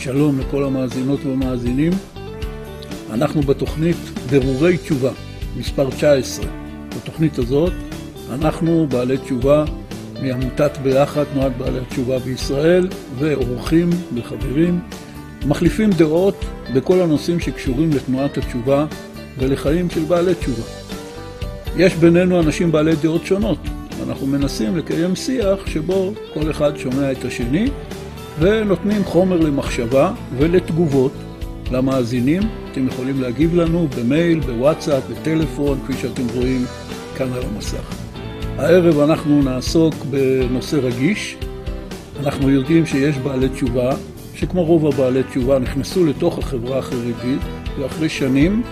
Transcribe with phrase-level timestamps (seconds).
[0.00, 1.92] שלום לכל המאזינות והמאזינים.
[3.10, 3.96] אנחנו בתוכנית
[4.30, 5.10] ברורי תשובה,
[5.56, 6.46] מספר 19.
[6.96, 7.72] בתוכנית הזאת
[8.32, 9.64] אנחנו בעלי תשובה
[10.22, 12.88] מעמותת ביחד, תנועת בעלי התשובה בישראל,
[13.18, 14.80] ואורחים וחברים,
[15.46, 18.86] מחליפים דעות בכל הנושאים שקשורים לתנועת התשובה
[19.38, 20.64] ולחיים של בעלי תשובה.
[21.76, 23.58] יש בינינו אנשים בעלי דעות שונות,
[24.08, 27.68] אנחנו מנסים לקיים שיח שבו כל אחד שומע את השני
[28.38, 31.12] ונותנים חומר למחשבה ולתגובות
[31.72, 32.42] למאזינים.
[32.72, 36.64] אתם יכולים להגיב לנו במייל, בוואטסאפ, בטלפון, כפי שאתם רואים
[37.16, 37.94] כאן על המסך.
[38.58, 41.36] הערב אנחנו נעסוק בנושא רגיש.
[42.20, 43.90] אנחנו יודעים שיש בעלי תשובה,
[44.34, 47.40] שכמו רוב הבעלי תשובה נכנסו לתוך החברה החרדית,
[47.78, 48.62] ואחרי שנים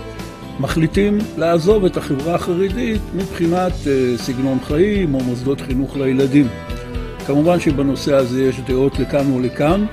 [0.60, 6.48] מחליטים לעזוב את החברה החרדית מבחינת uh, סגנון חיים או מוסדות חינוך לילדים.
[7.26, 9.86] כמובן שבנושא הזה יש דעות לכאן ולכאן,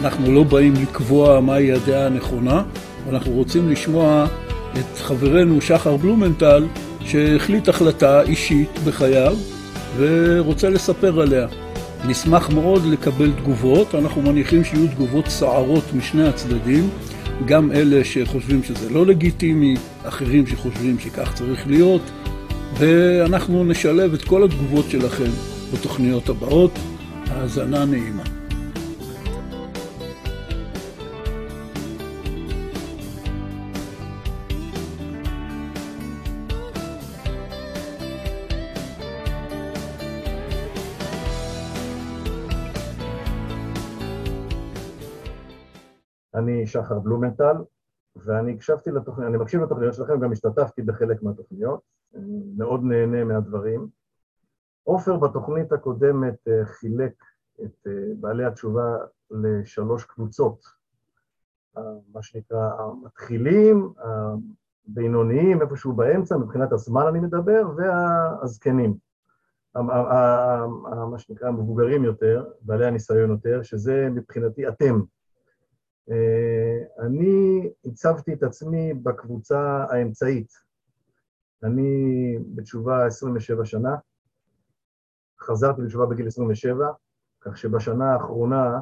[0.00, 2.62] אנחנו לא באים לקבוע מהי הדעה הנכונה,
[3.06, 4.26] ואנחנו רוצים לשמוע
[4.72, 6.66] את חברנו שחר בלומנטל,
[7.04, 9.36] שהחליט החלטה אישית בחייו
[9.96, 11.46] ורוצה לספר עליה.
[12.06, 16.88] נשמח מאוד לקבל תגובות, אנחנו מניחים שיהיו תגובות סערות משני הצדדים,
[17.44, 22.02] גם אלה שחושבים שזה לא לגיטימי, אחרים שחושבים שכך צריך להיות,
[22.78, 26.70] ואנחנו נשלב את כל התגובות שלכם בתוכניות הבאות.
[27.26, 28.22] האזנה נעימה.
[46.34, 47.56] אני שחר בלומנטל,
[48.16, 51.80] ואני הקשבתי לתוכניות, אני מקשיב לתוכניות שלכם, גם השתתפתי בחלק מהתוכניות,
[52.14, 54.01] אני מאוד נהנה מהדברים.
[54.84, 57.12] עופר בתוכנית הקודמת אה, חילק
[57.64, 58.96] את אה, בעלי התשובה
[59.30, 60.64] לשלוש קבוצות,
[61.76, 61.82] אה,
[62.12, 63.92] מה שנקרא המתחילים,
[64.88, 68.94] הבינוניים, איפשהו באמצע, מבחינת הזמן אני מדבר, והזקנים,
[69.74, 75.00] מה שנקרא המבוגרים יותר, בעלי הניסיון יותר, שזה מבחינתי אתם.
[76.98, 80.52] אני הצבתי את עצמי בקבוצה האמצעית.
[81.62, 83.96] אני בתשובה 27 שנה,
[85.42, 86.86] חזרתי בתשובה בגיל 27,
[87.40, 88.80] כך שבשנה האחרונה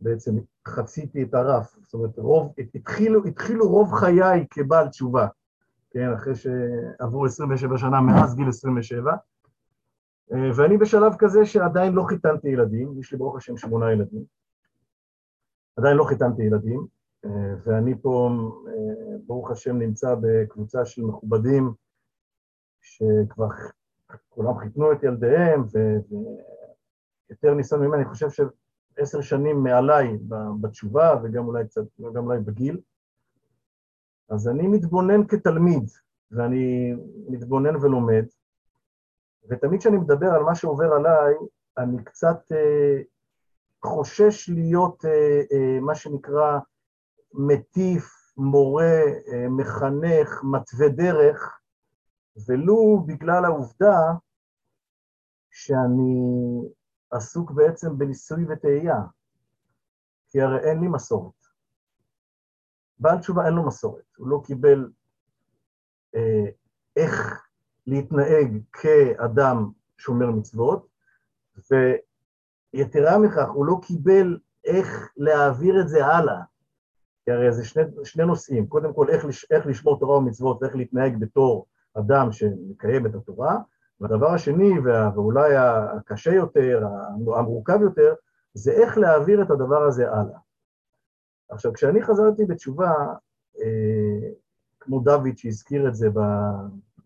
[0.00, 0.34] בעצם
[0.68, 5.26] חציתי את הרף, זאת אומרת, רוב, התחילו, התחילו רוב חיי כבעל תשובה,
[5.90, 9.14] כן, אחרי שעברו 27 שנה מאז גיל 27,
[10.56, 14.24] ואני בשלב כזה שעדיין לא חיתנתי ילדים, יש לי ברוך השם שמונה ילדים,
[15.76, 16.86] עדיין לא חיתנתי ילדים,
[17.64, 18.30] ואני פה,
[19.26, 21.72] ברוך השם, נמצא בקבוצה של מכובדים
[22.80, 23.48] שכבר
[24.28, 30.18] כולם חיתנו את ילדיהם, ויותר ניסיון ממני, אני חושב שעשר שנים מעליי
[30.60, 31.82] בתשובה, וגם אולי קצת,
[32.14, 32.80] גם אולי בגיל.
[34.28, 35.90] אז אני מתבונן כתלמיד,
[36.30, 36.94] ואני
[37.28, 38.24] מתבונן ולומד,
[39.48, 41.34] ותמיד כשאני מדבר על מה שעובר עליי,
[41.78, 43.02] אני קצת אה,
[43.84, 46.58] חושש להיות אה, אה, מה שנקרא
[47.34, 51.59] מטיף, מורה, אה, מחנך, מתווה דרך,
[52.46, 53.98] ולו בגלל העובדה
[55.50, 56.20] שאני
[57.10, 59.02] עסוק בעצם בניסוי וטעייה,
[60.28, 61.32] כי הרי אין לי מסורת.
[62.98, 64.90] בעל תשובה אין לו מסורת, הוא לא קיבל
[66.14, 66.46] אה,
[66.96, 67.44] איך
[67.86, 70.86] להתנהג כאדם שומר מצוות,
[71.70, 76.42] ויתרה מכך, הוא לא קיבל איך להעביר את זה הלאה.
[77.24, 81.20] כי הרי זה שני, שני נושאים, קודם כל איך, איך לשמור תורה ומצוות ואיך להתנהג
[81.20, 81.66] בתור
[81.98, 83.58] אדם שמקיים את התורה,
[84.00, 84.70] והדבר השני,
[85.14, 86.86] ואולי הקשה יותר,
[87.36, 88.14] המורכב יותר,
[88.54, 90.38] זה איך להעביר את הדבר הזה הלאה.
[91.50, 92.92] עכשיו, כשאני חזרתי בתשובה,
[93.60, 94.30] אה,
[94.80, 96.08] כמו דוד שהזכיר את זה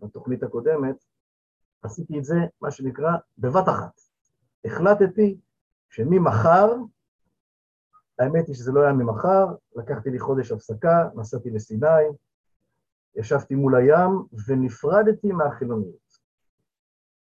[0.03, 0.97] בתוכנית הקודמת,
[1.83, 4.01] עשיתי את זה, מה שנקרא, בבת אחת.
[4.65, 5.39] החלטתי
[5.91, 6.75] שממחר,
[8.19, 9.47] האמת היא שזה לא היה ממחר,
[9.77, 12.05] לקחתי לי חודש הפסקה, נסעתי לסיני,
[13.17, 16.19] ישבתי מול הים ונפרדתי מהחילוניות.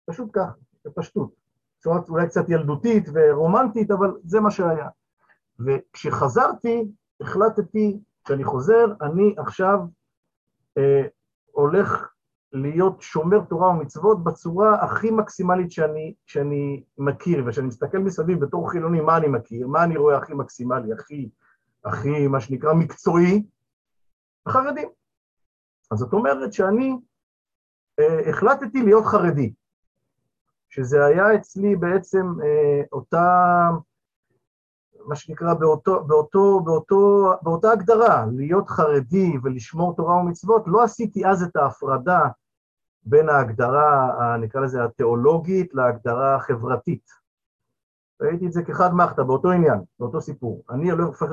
[0.06, 0.56] פשוט כך,
[0.86, 1.32] בפשטות.
[1.80, 4.88] בצורה אולי קצת ילדותית ורומנטית, אבל זה מה שהיה.
[5.60, 6.92] וכשחזרתי,
[7.22, 9.80] החלטתי, כשאני חוזר, אני עכשיו
[10.78, 11.04] אה,
[11.52, 12.12] הולך
[12.54, 19.02] להיות שומר תורה ומצוות בצורה הכי מקסימלית שאני, שאני מכיר, וכשאני מסתכל מסביב בתור חילוני,
[19.02, 21.30] מה אני מכיר, מה אני רואה הכי מקסימלי, הכי,
[21.86, 23.44] הכי, מה שנקרא, מקצועי,
[24.46, 24.90] החרדים.
[25.92, 26.98] אז זאת אומרת שאני
[28.00, 29.54] אה, החלטתי להיות חרדי,
[30.70, 33.70] שזה היה אצלי בעצם אה, אותה,
[35.06, 41.44] מה שנקרא באותו, באותו, באותו, באותה הגדרה, להיות חרדי ולשמור תורה ומצוות, לא עשיתי אז
[41.44, 42.22] את ההפרדה
[43.04, 47.21] בין ההגדרה, נקרא לזה התיאולוגית, להגדרה החברתית.
[48.22, 50.64] ראיתי את זה כחד מחתא, באותו עניין, באותו סיפור.
[50.70, 51.26] אני לא הופך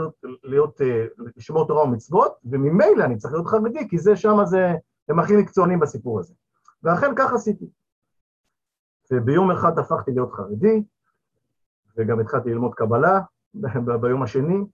[0.45, 1.07] להיות, אה,
[1.37, 4.75] לשמור תורה ומצוות, וממילא אני צריך להיות חרדי, כי זה שמה זה,
[5.09, 6.35] הם הכי מקצוענים בסיפור הזה.
[6.83, 7.71] ואכן כך עשיתי.
[9.13, 10.83] וביום אחד הפכתי להיות חרדי,
[11.97, 13.21] וגם התחלתי ללמוד קבלה
[14.01, 14.65] ביום השני.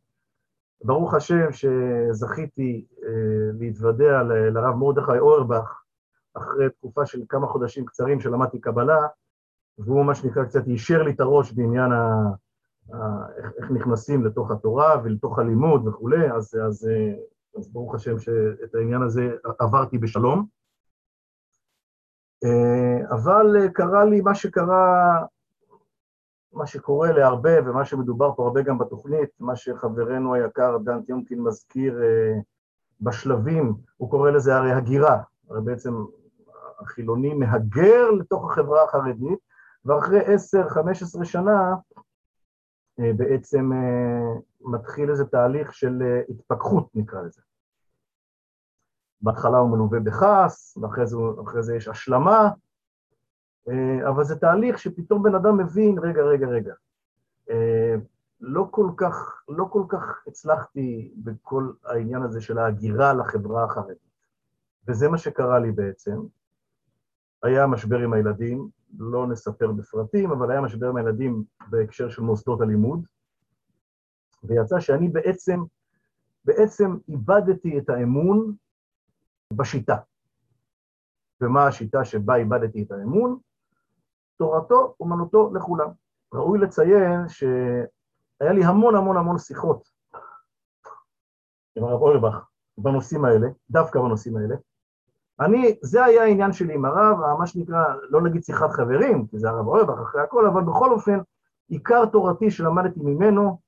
[0.84, 5.82] ברוך השם שזכיתי אה, להתוודע לרב מרדכי אורבך
[6.34, 8.99] אחרי תקופה של כמה חודשים קצרים שלמדתי קבלה,
[9.78, 12.30] והוא מה שנקרא קצת יישר לי את הראש בעניין ה...
[13.36, 17.14] איך, איך נכנסים לתוך התורה ולתוך הלימוד וכולי, אז, אז, אה,
[17.58, 20.46] אז ברוך השם שאת העניין הזה עברתי בשלום.
[22.44, 25.22] אה, אבל קרה לי מה שקרה
[26.54, 32.02] מה שקורה להרבה ומה שמדובר פה הרבה גם בתוכנית, מה שחברנו היקר דן טיומקין מזכיר
[32.02, 32.34] אה,
[33.00, 35.94] בשלבים, הוא קורא לזה הרי הגירה, הרי בעצם
[36.78, 39.38] החילוני מהגר לתוך החברה החרדית,
[39.84, 41.75] ואחרי עשר, חמש עשרה שנה
[43.00, 47.42] אה, בעצם אה, מתחיל איזה תהליך של התפכחות נקרא לזה.
[49.20, 51.16] בהתחלה הוא מלווה בכעס, ואחרי זה,
[51.60, 52.50] זה יש השלמה,
[53.69, 56.75] אה, אבל זה תהליך שפתאום בן אדם מבין, רגע, רגע, רגע,
[57.50, 57.94] אה,
[58.40, 63.98] לא כל כך, לא כל כך הצלחתי בכל העניין הזה של ההגירה לחברה החרדית.
[64.88, 66.20] וזה מה שקרה לי בעצם.
[67.42, 68.69] היה משבר עם הילדים,
[68.99, 73.06] לא נספר בפרטים, אבל היה משבר עם הילדים בהקשר של מוסדות הלימוד,
[74.44, 75.61] ויצא שאני בעצם,
[76.44, 78.55] בעצם איבדתי את האמון
[79.52, 79.96] בשיטה.
[81.41, 83.38] ומה השיטה שבה איבדתי את האמון?
[84.37, 85.88] תורתו אומנותו לכולם.
[86.35, 89.88] ראוי לציין שהיה לי המון המון המון שיחות
[91.76, 92.44] עם הרב אורבך
[92.79, 94.56] בנושאים האלה, דווקא בנושאים האלה.
[95.40, 99.50] אני, זה היה העניין שלי עם הרב, מה שנקרא, לא נגיד שיחת חברים, כי זה
[99.50, 101.19] הרב אורבך אחרי הכל, אבל בכל אופן,
[101.69, 103.58] עיקר תורתי שלמדתי ממנו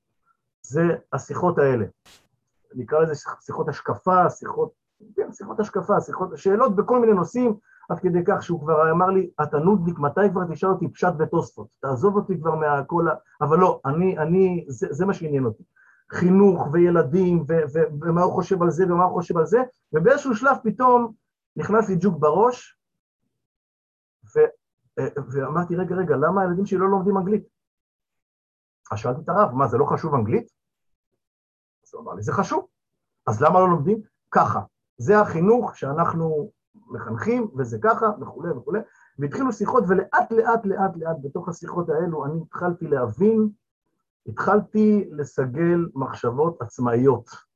[0.61, 1.85] זה השיחות האלה.
[2.75, 4.71] נקרא לזה שיחות השקפה, שיחות,
[5.15, 7.55] כן, שיחות השקפה, שיחות, שאלות בכל מיני נושאים,
[7.89, 11.67] עד כדי כך שהוא כבר אמר לי, אתה נודניק, מתי כבר תשאל אותי פשט ותוספות?
[11.79, 13.13] תעזוב אותי כבר מהכל ה...
[13.41, 15.63] אבל לא, אני, אני, זה, זה מה שעניין אותי.
[16.11, 19.61] חינוך וילדים, ו, ו, ומה הוא חושב על זה ומה הוא חושב על זה,
[19.93, 21.13] ובאיזשהו שלב פתאום
[21.57, 22.77] נכנס לי ג'וק בראש,
[24.35, 24.39] ו,
[25.31, 27.47] ואמרתי, רגע, רגע, למה הילדים שלי לא לומדים אנגלית?
[28.91, 30.51] אז שאלתי את הרב, מה, זה לא חשוב אנגלית?
[31.83, 32.67] אז הוא אמר לי, זה חשוב.
[33.27, 34.01] אז למה לא לומדים?
[34.31, 34.59] ככה.
[34.97, 38.79] זה החינוך שאנחנו מחנכים, וזה ככה, וכולי וכולי,
[39.19, 43.49] והתחילו שיחות, ולאט לאט לאט לאט בתוך השיחות האלו אני התחלתי להבין,
[44.27, 47.46] התחלתי לסגל מחשבות עצמאיות.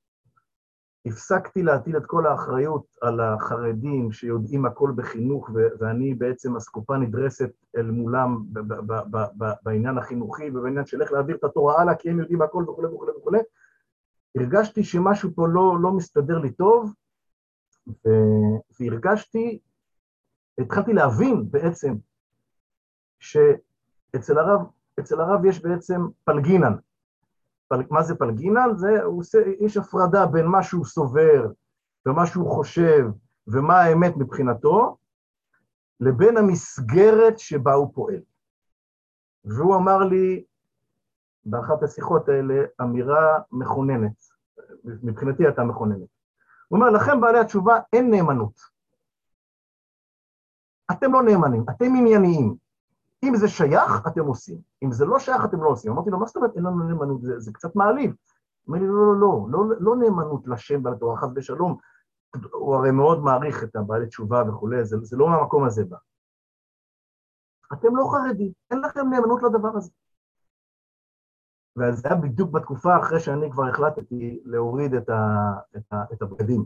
[1.05, 5.49] הפסקתי להטיל את כל האחריות על החרדים שיודעים הכל בחינוך,
[5.79, 8.43] ואני בעצם אסקופה נדרסת אל מולם
[9.63, 13.11] בעניין החינוכי ובעניין של איך להעביר את התורה הלאה, כי הם יודעים הכל וכולי וכולי
[13.11, 13.39] וכולי.
[14.37, 16.93] הרגשתי שמשהו פה לא, לא מסתדר לי טוב,
[18.79, 19.59] והרגשתי,
[20.57, 21.95] התחלתי להבין בעצם
[23.19, 24.61] שאצל הרב,
[25.11, 26.73] הרב יש בעצם פלגינן.
[27.89, 28.69] מה זה פלגינן?
[28.75, 31.47] זה, עושה, יש הפרדה בין מה שהוא סובר
[32.05, 33.05] ומה שהוא חושב
[33.47, 34.97] ומה האמת מבחינתו,
[35.99, 38.21] לבין המסגרת שבה הוא פועל.
[39.45, 40.43] והוא אמר לי
[41.45, 44.23] באחת השיחות האלה אמירה מכוננת,
[44.83, 46.07] מבחינתי הייתה מכוננת.
[46.67, 48.53] הוא אומר, לכם בעלי התשובה אין נאמנות.
[50.91, 52.55] אתם לא נאמנים, אתם ענייניים.
[53.23, 54.57] אם זה שייך, אתם עושים.
[54.83, 55.91] אם זה לא שייך, אתם לא עושים.
[55.91, 57.21] אמרתי לו, מה זאת אומרת אין לנו נאמנות?
[57.21, 58.11] זה, זה קצת מעליב.
[58.11, 61.77] הוא אומר לי, לא, לא, לא, לא, לא נאמנות לשם ולתורה, חס ושלום.
[62.51, 65.97] הוא הרי מאוד מעריך את הבעלי תשובה וכולי, זה, זה לא מהמקום הזה בא.
[67.73, 69.91] אתם לא חרדים, אין לכם נאמנות לדבר הזה.
[71.77, 76.65] וזה היה בדיוק בתקופה אחרי שאני כבר החלטתי להוריד את, ה, את, ה, את הבגדים.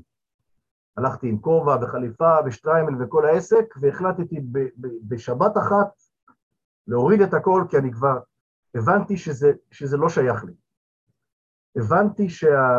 [0.97, 5.87] הלכתי עם כובע וחליפה ושטריימל וכל העסק, והחלטתי ב, ב, בשבת אחת
[6.87, 8.19] להוריד את הכל, כי אני כבר
[8.75, 10.53] הבנתי שזה, שזה לא שייך לי.
[11.77, 12.73] הבנתי שהאמירה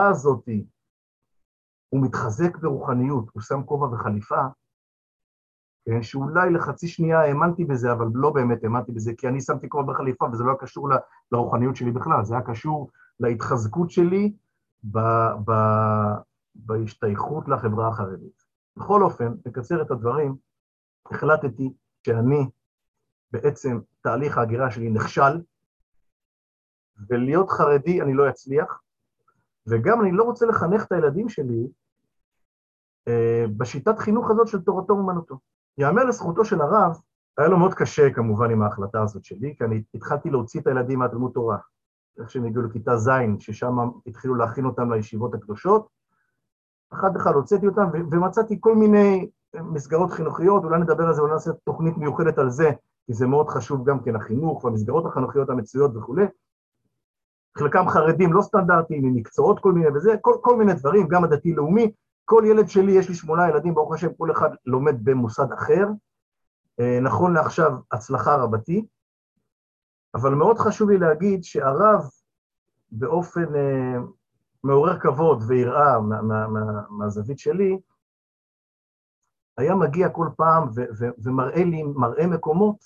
[0.00, 0.48] שה, הזאת,
[1.88, 4.42] הוא מתחזק ברוחניות, הוא שם כובע וחליפה,
[5.84, 9.82] כן, שאולי לחצי שנייה האמנתי בזה, אבל לא באמת האמנתי בזה, כי אני שמתי כבר
[9.82, 10.88] בחליפה וזה לא היה קשור
[11.32, 12.90] לרוחניות שלי בכלל, זה היה קשור
[13.20, 14.32] להתחזקות שלי
[14.84, 14.98] ב,
[15.44, 15.52] ב,
[16.54, 18.42] בהשתייכות לחברה החרדית.
[18.76, 20.36] בכל אופן, לקצר את הדברים,
[21.10, 21.72] החלטתי
[22.06, 22.46] שאני
[23.30, 25.40] בעצם תהליך ההגירה שלי נכשל,
[27.08, 28.80] ולהיות חרדי אני לא אצליח,
[29.66, 31.68] וגם אני לא רוצה לחנך את הילדים שלי
[33.08, 35.38] אה, בשיטת חינוך הזאת של תורתו אומנותו.
[35.78, 37.00] יאמר לזכותו של הרב,
[37.38, 40.98] היה לו מאוד קשה כמובן עם ההחלטה הזאת שלי, כי אני התחלתי להוציא את הילדים
[40.98, 41.58] מהתלמוד תורה.
[42.18, 45.88] איך שהם הגיעו לכיתה ז', ששם התחילו להכין אותם לישיבות הקדושות.
[46.92, 49.30] אחד אחד הוצאתי אותם ומצאתי כל מיני
[49.60, 52.70] מסגרות חינוכיות, אולי נדבר על זה, אולי נעשה תוכנית מיוחדת על זה,
[53.06, 56.24] כי זה מאוד חשוב גם כן החינוך והמסגרות החינוכיות המצויות וכולי.
[57.58, 61.92] חלקם חרדים לא סטנדרטיים, עם מקצועות כל מיני וזה, כל, כל מיני דברים, גם הדתי-לאומי.
[62.24, 65.86] כל ילד שלי, יש לי שמונה ילדים, ברוך השם, כל אחד לומד במוסד אחר.
[66.80, 68.86] אה, נכון לעכשיו, הצלחה רבתי.
[70.14, 72.04] אבל מאוד חשוב לי להגיד שהרב,
[72.90, 73.96] באופן אה,
[74.64, 75.96] מעורר כבוד ויראה
[76.90, 77.78] מהזווית שלי,
[79.56, 80.68] היה מגיע כל פעם
[81.24, 82.76] ומראה לי, מראה מקומות,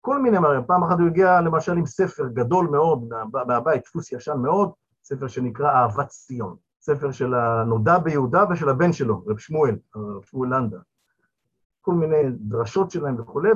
[0.00, 0.62] כל מיני מראה.
[0.62, 3.08] פעם אחת הוא הגיע למשל עם ספר גדול מאוד
[3.46, 4.72] מהבית, דפוס ישן מאוד,
[5.02, 10.54] ספר שנקרא אהבת ציון, ספר של הנודע ביהודה ושל הבן שלו, רב שמואל, רב שמואל
[10.54, 10.78] לנדה.
[11.80, 13.50] כל מיני דרשות שלהם וכולי,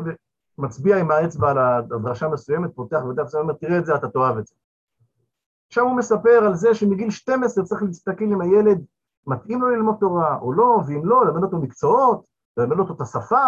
[0.59, 4.47] ומצביע עם האצבע על הדרשה מסוימת, פותח ודף, ואומר, תראה את זה, אתה תאהב את
[4.47, 4.54] זה.
[5.71, 8.85] שם הוא מספר על זה שמגיל 12 צריך להסתכל אם הילד
[9.26, 12.25] מתאים לו ללמוד תורה או לא, ואם לא, ללמד אותו מקצועות,
[12.57, 13.47] ללמד אותו את השפה,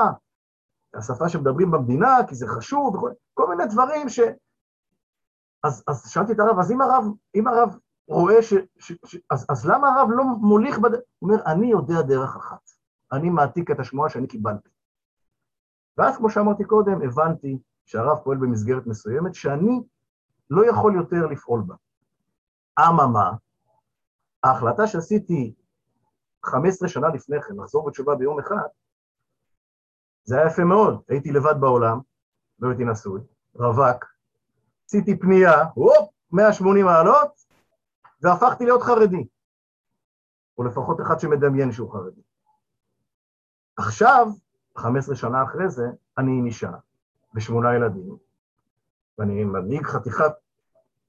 [0.95, 4.21] השפה שמדברים במדינה, כי זה חשוב, וכל, כל מיני דברים ש...
[5.64, 7.04] אז, אז שאלתי את הרב, אז אם הרב,
[7.35, 7.78] אם הרב
[8.09, 8.54] רואה ש...
[8.78, 10.93] ש, ש אז, אז למה הרב לא מוליך בד...
[10.93, 12.71] הוא אומר, אני יודע דרך אחת,
[13.12, 14.69] אני מעתיק את השמועה שאני קיבלתי.
[15.99, 19.81] ואז, כמו שאמרתי קודם, הבנתי שהרב פועל במסגרת מסוימת, שאני
[20.50, 21.75] לא יכול יותר לפעול בה.
[22.81, 23.33] אממה,
[24.43, 25.54] ההחלטה שעשיתי
[26.45, 28.69] 15 שנה לפני כן, לחזור בתשובה ביום אחד,
[30.25, 31.03] זה היה יפה מאוד.
[31.09, 32.01] הייתי לבד בעולם,
[32.59, 33.21] לא הייתי נשוי,
[33.55, 34.05] רווק,
[34.87, 37.45] עשיתי פנייה, הופ, 180 מעלות,
[38.23, 39.27] והפכתי להיות חרדי.
[40.59, 42.21] או לפחות אחד שמדמיין שהוא חרדי.
[43.77, 44.27] עכשיו,
[44.77, 45.85] 15 שנה אחרי זה,
[46.19, 46.71] אני עם אישה
[47.35, 48.17] ושמונה ילדים,
[49.19, 50.33] ואני מנהיג חתיכת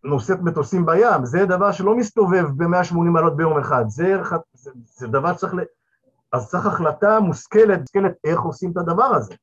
[0.06, 4.16] נושאת מטוסים בים, זה דבר שלא מסתובב ב-180 מעלות ביום אחד, זה,
[4.54, 5.60] זה, זה דבר שצריך ל...
[6.32, 9.36] אז צריך החלטה מושכלת, מושכלת איך עושים את הדבר הזה.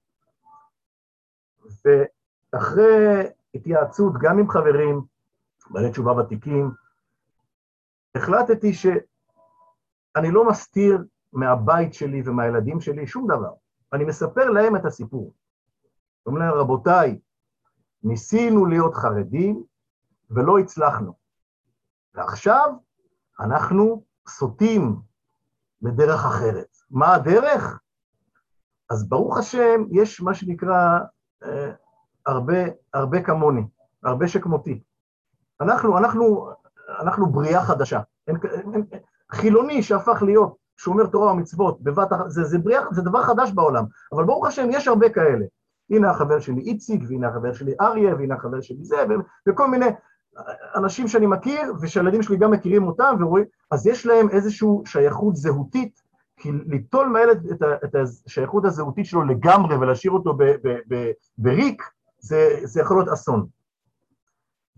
[2.54, 3.22] ואחרי
[3.54, 5.02] התייעצות גם עם חברים,
[5.70, 6.70] בעלי תשובה ותיקים,
[8.14, 13.52] החלטתי שאני לא מסתיר מהבית שלי ומהילדים שלי שום דבר.
[13.92, 15.32] אני מספר להם את הסיפור.
[16.26, 17.18] אומר להם, רבותיי,
[18.02, 19.64] ניסינו להיות חרדים
[20.34, 21.12] ולא הצלחנו.
[22.14, 22.70] ועכשיו
[23.40, 25.00] אנחנו סוטים
[25.82, 26.76] לדרך אחרת.
[26.90, 27.80] מה הדרך?
[28.90, 30.98] אז ברוך השם, יש מה שנקרא
[31.44, 31.72] אה,
[32.26, 32.58] הרבה,
[32.94, 33.62] הרבה כמוני,
[34.04, 34.82] הרבה שכמותי.
[35.60, 36.50] אנחנו, אנחנו,
[37.00, 38.00] אנחנו בריאה חדשה.
[38.28, 39.00] אין, אין, אין,
[39.32, 43.84] חילוני שהפך להיות שומר תורה ומצוות בבת אחת, זה, זה, בריאה, זה דבר חדש בעולם,
[44.12, 45.44] אבל ברוך השם, יש הרבה כאלה.
[45.90, 48.96] הנה החבר שלי איציק, והנה החבר שלי אריה, והנה החבר שלי זה,
[49.48, 49.86] וכל מיני
[50.76, 56.02] אנשים שאני מכיר, ושהילדים שלי גם מכירים אותם ורואים, אז יש להם איזושהי שייכות זהותית
[56.36, 61.82] כי ליטול מהילד את, את השייכות הזהותית שלו לגמרי ולהשאיר אותו ב, ב, ב, בריק,
[62.18, 63.46] זה, זה יכול להיות אסון.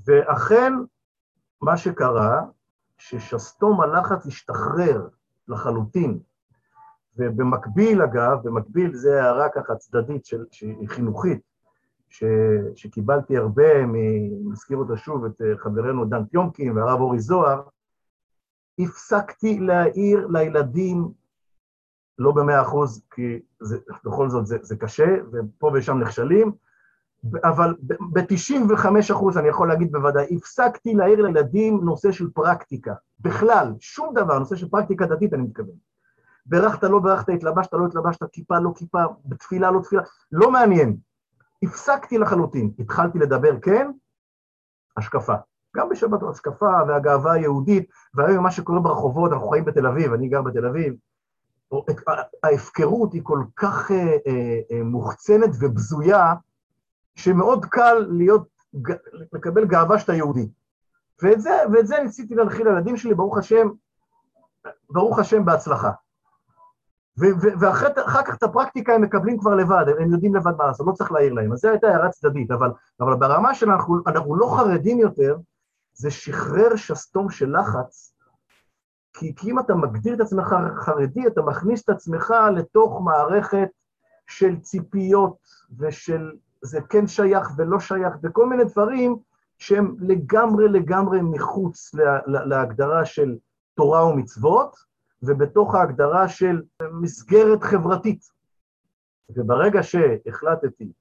[0.06, 0.72] ואכן,
[1.62, 2.42] מה שקרה,
[2.98, 5.08] ששסתום הלחץ השתחרר
[5.48, 6.18] לחלוטין,
[7.16, 11.40] ובמקביל, אגב, במקביל, זו הערה ככה צדדית של, שהיא חינוכית,
[12.14, 12.24] ש,
[12.74, 13.86] שקיבלתי הרבה,
[14.44, 17.62] מזכיר אותה שוב, את חברנו דן טיומקין והרב אורי זוהר,
[18.78, 21.08] הפסקתי להעיר לילדים
[22.18, 26.52] לא במאה אחוז, כי זה, בכל זאת זה, זה קשה, ופה ושם נכשלים,
[27.44, 27.74] אבל
[28.12, 32.94] ב-95 אחוז, אני יכול להגיד בוודאי, הפסקתי להעיר לילדים נושא של פרקטיקה.
[33.20, 35.76] בכלל, שום דבר, נושא של פרקטיקה דתית, אני מתכוון.
[36.46, 40.02] ברכת, לא ברכת, התלבשת, לא התלבשת, כיפה, לא כיפה, בתפילה, לא תפילה,
[40.32, 40.96] לא מעניין.
[41.64, 42.70] הפסקתי לחלוטין.
[42.78, 43.90] התחלתי לדבר, כן,
[44.96, 45.34] השקפה.
[45.76, 50.42] גם בשבת השקפה והגאווה היהודית, והיום מה שקורה ברחובות, אנחנו חיים בתל אביב, אני גר
[50.42, 50.94] בתל אביב,
[52.42, 56.34] ההפקרות היא כל כך אה, אה, אה, מוחצנת ובזויה,
[57.14, 58.48] שמאוד קל להיות,
[59.32, 60.48] לקבל גאווה שאתה יהודי.
[61.22, 63.68] ואת זה, ואת זה ניסיתי להנחיל לילדים שלי, ברוך השם,
[64.90, 65.90] ברוך השם בהצלחה.
[67.60, 71.12] ואחר כך את הפרקטיקה הם מקבלים כבר לבד, הם יודעים לבד מה לעשות, לא צריך
[71.12, 71.52] להעיר להם.
[71.52, 75.36] אז זו הייתה הערה צדדית, אבל, אבל ברמה שאנחנו לא חרדים יותר,
[75.92, 78.14] זה שחרר שסתום של לחץ
[79.14, 83.68] כי, כי אם אתה מגדיר את עצמך חרדי, אתה מכניס את עצמך לתוך מערכת
[84.26, 85.36] של ציפיות
[85.78, 89.16] ושל זה כן שייך ולא שייך, וכל מיני דברים
[89.58, 93.36] שהם לגמרי לגמרי מחוץ לה, לה, להגדרה של
[93.74, 94.76] תורה ומצוות,
[95.26, 96.62] ובתוך ההגדרה של
[96.92, 98.24] מסגרת חברתית.
[99.28, 100.92] וברגע שהחלטתי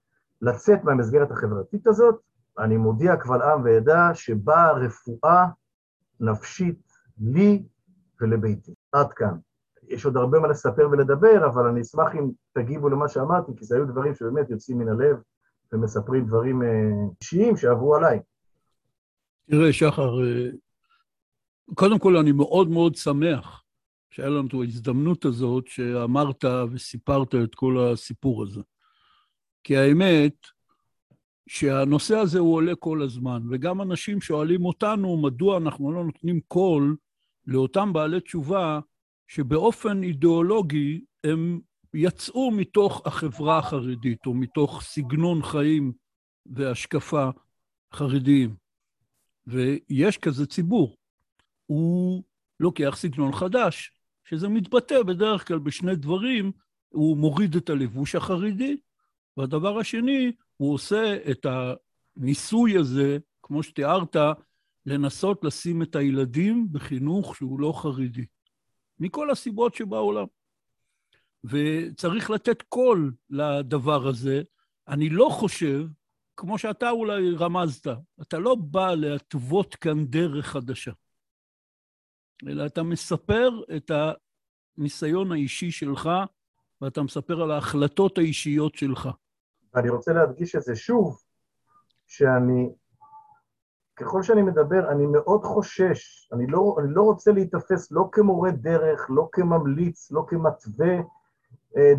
[0.42, 2.16] לצאת מהמסגרת החברתית הזאת,
[2.60, 5.46] אני מודיע קבל עם ועדה שבאה רפואה
[6.20, 6.82] נפשית
[7.22, 7.64] לי
[8.22, 8.74] ולביתי.
[8.92, 9.38] עד כאן.
[9.88, 13.76] יש עוד הרבה מה לספר ולדבר, אבל אני אשמח אם תגיבו למה שאמרתי, כי זה
[13.76, 15.18] היו דברים שבאמת יוצאים מן הלב
[15.72, 16.68] ומספרים דברים אה,
[17.22, 18.20] אישיים שעברו עליי.
[19.50, 20.50] תראה, שחר, אה,
[21.76, 23.63] קודם כל אני מאוד מאוד שמח
[24.14, 28.62] שהיה לנו את ההזדמנות הזאת שאמרת וסיפרת את כל הסיפור הזה.
[29.64, 30.36] כי האמת,
[31.48, 36.96] שהנושא הזה הוא עולה כל הזמן, וגם אנשים שואלים אותנו מדוע אנחנו לא נותנים קול
[37.48, 38.80] לאותם בעלי תשובה
[39.28, 41.60] שבאופן אידיאולוגי הם
[41.94, 45.92] יצאו מתוך החברה החרדית, או מתוך סגנון חיים
[46.46, 47.30] והשקפה
[47.94, 48.56] חרדיים.
[49.48, 50.96] ויש כזה ציבור.
[51.66, 52.24] הוא
[52.60, 53.92] לוקח סגנון חדש,
[54.26, 56.52] שזה מתבטא בדרך כלל בשני דברים,
[56.90, 58.78] הוא מוריד את הלבוש החרדי,
[59.38, 64.16] והדבר השני, הוא עושה את הניסוי הזה, כמו שתיארת,
[64.86, 68.26] לנסות לשים את הילדים בחינוך שהוא לא חרדי.
[69.00, 70.26] מכל הסיבות שבעולם.
[71.44, 74.42] וצריך לתת קול לדבר הזה.
[74.88, 75.88] אני לא חושב,
[76.36, 77.88] כמו שאתה אולי רמזת,
[78.22, 80.92] אתה לא בא להתוות כאן דרך חדשה,
[82.48, 83.92] אלא אתה מספר את
[84.78, 86.10] הניסיון האישי שלך,
[86.82, 89.10] ואתה מספר על ההחלטות האישיות שלך.
[89.76, 91.22] אני רוצה להדגיש את זה שוב,
[92.08, 92.70] שאני,
[93.96, 99.08] ככל שאני מדבר, אני מאוד חושש, אני לא, אני לא רוצה להיתפס לא כמורה דרך,
[99.10, 100.96] לא כממליץ, לא כמתווה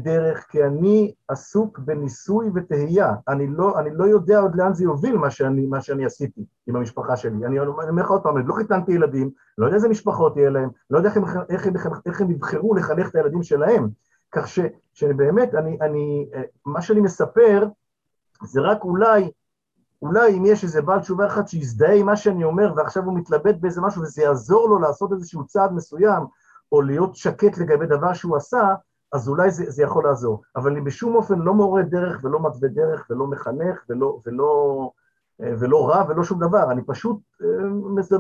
[0.03, 3.15] דרך, כי אני עסוק בניסוי וטהייה.
[3.29, 6.77] אני לא, אני לא יודע עוד לאן זה יוביל, מה שאני, מה שאני עשיתי עם
[6.77, 7.47] המשפחה שלי.
[7.47, 10.69] אני אומר לך עוד פעם, אני לא חיתנתי ילדים, לא יודע איזה משפחות יהיה להם,
[10.91, 11.75] לא יודע איך הם, איך הם,
[12.07, 13.89] איך הם יבחרו לחנך את הילדים שלהם.
[14.33, 14.59] כך ש,
[14.93, 17.69] שבאמת, אני, אני, אה, מה שאני מספר,
[18.45, 19.31] זה רק אולי,
[20.03, 23.55] אולי אם יש איזה בעל תשובה אחד שיזדהה עם מה שאני אומר, ועכשיו הוא מתלבט
[23.61, 26.23] באיזה משהו, וזה יעזור לו לעשות איזשהו צעד מסוים,
[26.73, 28.75] או להיות שקט לגבי דבר שהוא עשה,
[29.14, 30.42] אז אולי זה, זה יכול לעזור.
[30.57, 34.90] אבל אני בשום אופן לא מורה דרך ולא מתווה דרך ולא מחנך ולא, ולא,
[35.42, 37.46] אה, ולא רב ולא שום דבר, אני פשוט אה,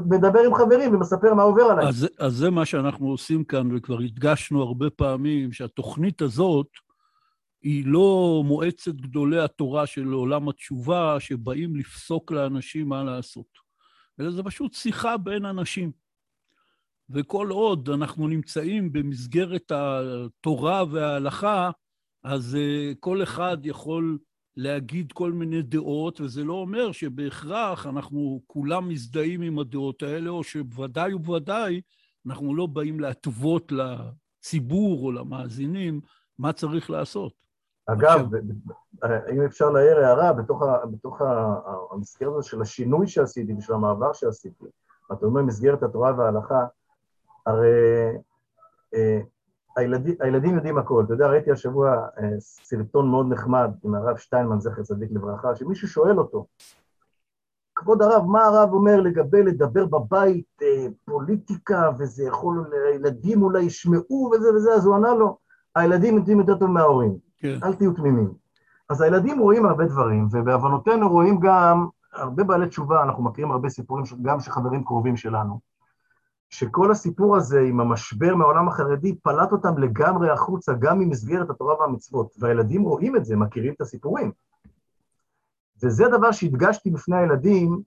[0.06, 1.88] מדבר עם חברים ומספר מה עובר עליי.
[1.88, 6.68] אז, אז זה מה שאנחנו עושים כאן, וכבר הדגשנו הרבה פעמים שהתוכנית הזאת
[7.62, 13.46] היא לא מועצת גדולי התורה של עולם התשובה, שבאים לפסוק לאנשים מה לעשות,
[14.20, 16.03] אלא זה פשוט שיחה בין אנשים.
[17.10, 21.70] וכל עוד אנחנו נמצאים במסגרת התורה וההלכה,
[22.24, 24.18] אז אה, כל אחד יכול
[24.56, 30.44] להגיד כל מיני דעות, וזה לא אומר שבהכרח אנחנו כולם מזדהים עם הדעות האלה, או
[30.44, 31.80] שבוודאי ובוודאי
[32.26, 36.00] אנחנו לא באים להתוות לציבור או למאזינים
[36.38, 37.32] מה צריך לעשות.
[37.86, 38.28] אגב,
[39.32, 40.62] אם אפשר להעיר הערה, בתוך,
[40.92, 41.22] בתוך
[41.90, 44.64] המסגרת הזאת של השינוי שעשיתי ושל המעבר שעשיתי,
[45.12, 46.66] אתה אומר מסגרת התורה וההלכה,
[47.46, 47.68] הרי
[48.94, 49.20] אה,
[49.76, 51.02] הילדים, הילדים יודעים הכל.
[51.04, 55.88] אתה יודע, ראיתי השבוע אה, סרטון מאוד נחמד עם הרב שטיינמן, זכר צדיק לברכה, שמישהו
[55.88, 56.46] שואל אותו,
[57.74, 64.30] כבוד הרב, מה הרב אומר לגבי לדבר בבית אה, פוליטיקה, וזה יכול, הילדים אולי ישמעו
[64.32, 65.38] וזה וזה, אז הוא ענה לו,
[65.74, 67.58] הילדים יודעים יותר טוב מההורים, כן.
[67.62, 68.32] אל תהיו תמימים.
[68.88, 74.04] אז הילדים רואים הרבה דברים, ובהבנותינו רואים גם הרבה בעלי תשובה, אנחנו מכירים הרבה סיפורים
[74.22, 75.73] גם של חברים קרובים שלנו.
[76.50, 82.34] שכל הסיפור הזה עם המשבר מהעולם החרדי פלט אותם לגמרי החוצה, גם ממסגרת התורה והמצוות.
[82.38, 84.32] והילדים רואים את זה, מכירים את הסיפורים.
[85.82, 87.80] וזה דבר שהדגשתי בפני הילדים,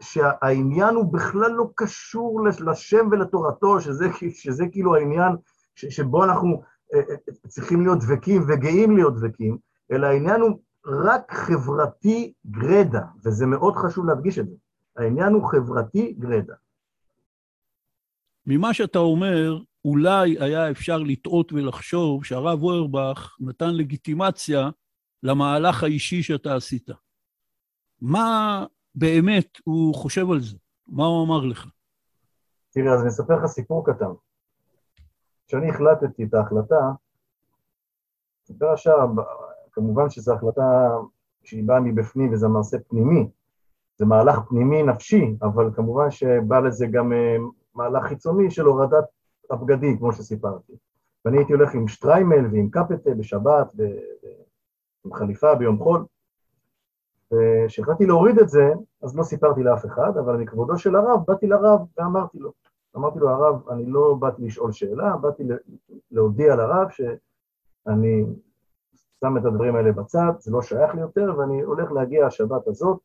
[0.00, 5.32] שהעניין הוא בכלל לא קשור לשם ולתורתו, שזה, שזה כאילו העניין
[5.76, 6.62] שבו אנחנו
[6.94, 9.58] אה, אה, צריכים להיות דבקים וגאים להיות דבקים,
[9.92, 14.54] אלא העניין הוא רק חברתי גרדה, וזה מאוד חשוב להדגיש את זה.
[14.96, 16.54] העניין הוא חברתי גרדה.
[18.46, 24.70] ממה שאתה אומר, אולי היה אפשר לטעות ולחשוב שהרב אוירבך נתן לגיטימציה
[25.22, 26.90] למהלך האישי שאתה עשית.
[28.00, 30.56] מה באמת הוא חושב על זה?
[30.88, 31.66] מה הוא אמר לך?
[32.70, 34.12] תראה, אז אני אספר לך סיפור קטן.
[35.46, 36.90] כשאני החלטתי את ההחלטה,
[38.46, 39.06] סיפר השער,
[39.72, 40.90] כמובן שזו החלטה
[41.44, 43.28] שהיא באה מבפנים וזה מעשה פנימי,
[43.96, 47.36] זה מהלך פנימי נפשי, אבל כמובן שבא לזה גם אה,
[47.74, 49.04] מהלך חיצוני של הורדת
[49.50, 50.72] הבגדים, כמו שסיפרתי.
[51.24, 53.66] ואני הייתי הולך עם שטריימל ועם קפטה בשבת,
[55.04, 56.04] עם חליפה ביום חול,
[57.32, 61.80] וכשהחלטתי להוריד את זה, אז לא סיפרתי לאף אחד, אבל מכבודו של הרב, באתי לרב
[61.98, 62.52] ואמרתי לו.
[62.96, 65.42] אמרתי לו, הרב, אני לא באתי לשאול שאלה, באתי
[66.10, 68.24] להודיע לרב שאני
[69.20, 72.98] שם את הדברים האלה בצד, זה לא שייך לי יותר, ואני הולך להגיע השבת הזאת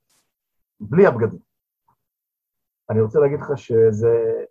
[0.79, 1.39] בלי הבגדים.
[2.89, 4.43] אני רוצה להגיד לך שזה...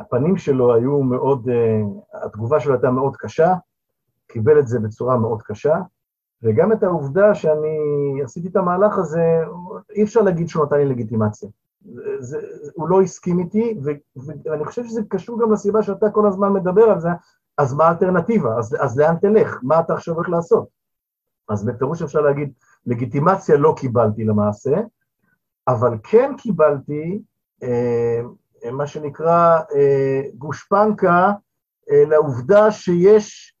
[0.00, 3.54] הפנים שלו היו מאוד, uh, התגובה שלו הייתה מאוד קשה,
[4.26, 5.76] קיבל את זה בצורה מאוד קשה,
[6.42, 7.78] וגם את העובדה שאני
[8.24, 9.42] עשיתי את המהלך הזה,
[9.90, 11.48] אי אפשר להגיד שהוא נתן לי לגיטימציה.
[12.18, 13.90] זה, זה, הוא לא הסכים איתי, ו,
[14.44, 17.08] ואני חושב שזה קשור גם לסיבה שאתה כל הזמן מדבר על זה,
[17.58, 18.58] אז מה האלטרנטיבה?
[18.58, 19.58] אז, אז לאן תלך?
[19.62, 20.68] מה אתה עכשיו הולך לעשות?
[21.48, 22.52] אז בפירוש אפשר להגיד,
[22.86, 24.76] לגיטימציה לא קיבלתי למעשה,
[25.68, 27.22] אבל כן קיבלתי
[27.62, 28.20] אה,
[28.72, 31.32] מה שנקרא אה, גושפנקה
[31.90, 33.54] אה, לעובדה שיש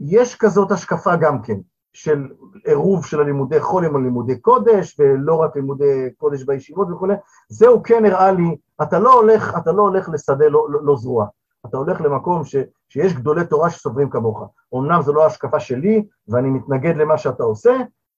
[0.00, 1.56] יש כזאת השקפה גם כן,
[1.92, 2.28] של
[2.64, 7.14] עירוב של הלימודי חול עם הלימודי קודש, ולא רק לימודי קודש בישיבות וכולי,
[7.48, 11.26] זהו כן הראה לי, אתה לא הולך, אתה לא הולך לשדה לא, לא, לא זרוע,
[11.66, 12.56] אתה הולך למקום ש,
[12.88, 14.42] שיש גדולי תורה שסוברים כמוך.
[14.74, 17.76] אמנם זו לא ההשקפה שלי, ואני מתנגד למה שאתה עושה,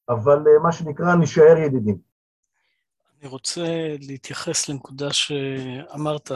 [0.08, 1.96] אבל מה שנקרא, נשאר ידידים.
[3.20, 6.30] אני רוצה להתייחס לנקודה שאמרת,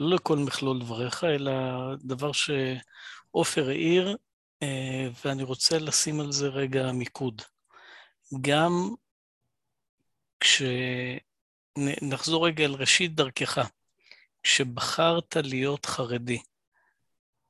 [0.00, 1.52] לא לכל מכלול דבריך, אלא
[1.96, 4.16] דבר שעופר העיר,
[4.62, 7.42] אה, ואני רוצה לשים על זה רגע מיקוד.
[8.40, 8.94] גם
[10.40, 13.68] כשנחזור רגע אל ראשית דרכך,
[14.42, 16.42] כשבחרת להיות חרדי,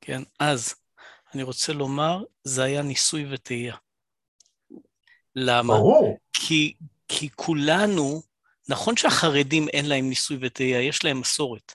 [0.01, 0.75] כן, אז
[1.33, 3.75] אני רוצה לומר, זה היה ניסוי וטעייה.
[5.35, 5.73] למה?
[5.73, 6.17] ברור.
[6.33, 6.73] כי,
[7.07, 8.21] כי כולנו
[8.69, 11.73] נכון שהחרדים אין להם ניסוי וטעייה, יש להם מסורת.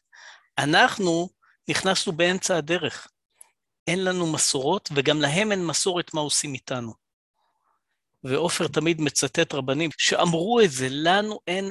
[0.59, 1.29] אנחנו
[1.69, 3.09] נכנסנו באמצע הדרך.
[3.87, 7.07] אין לנו מסורות, וגם להם אין מסורת מה עושים איתנו.
[8.25, 11.71] ועופר תמיד מצטט רבנים שאמרו את זה, לנו אין,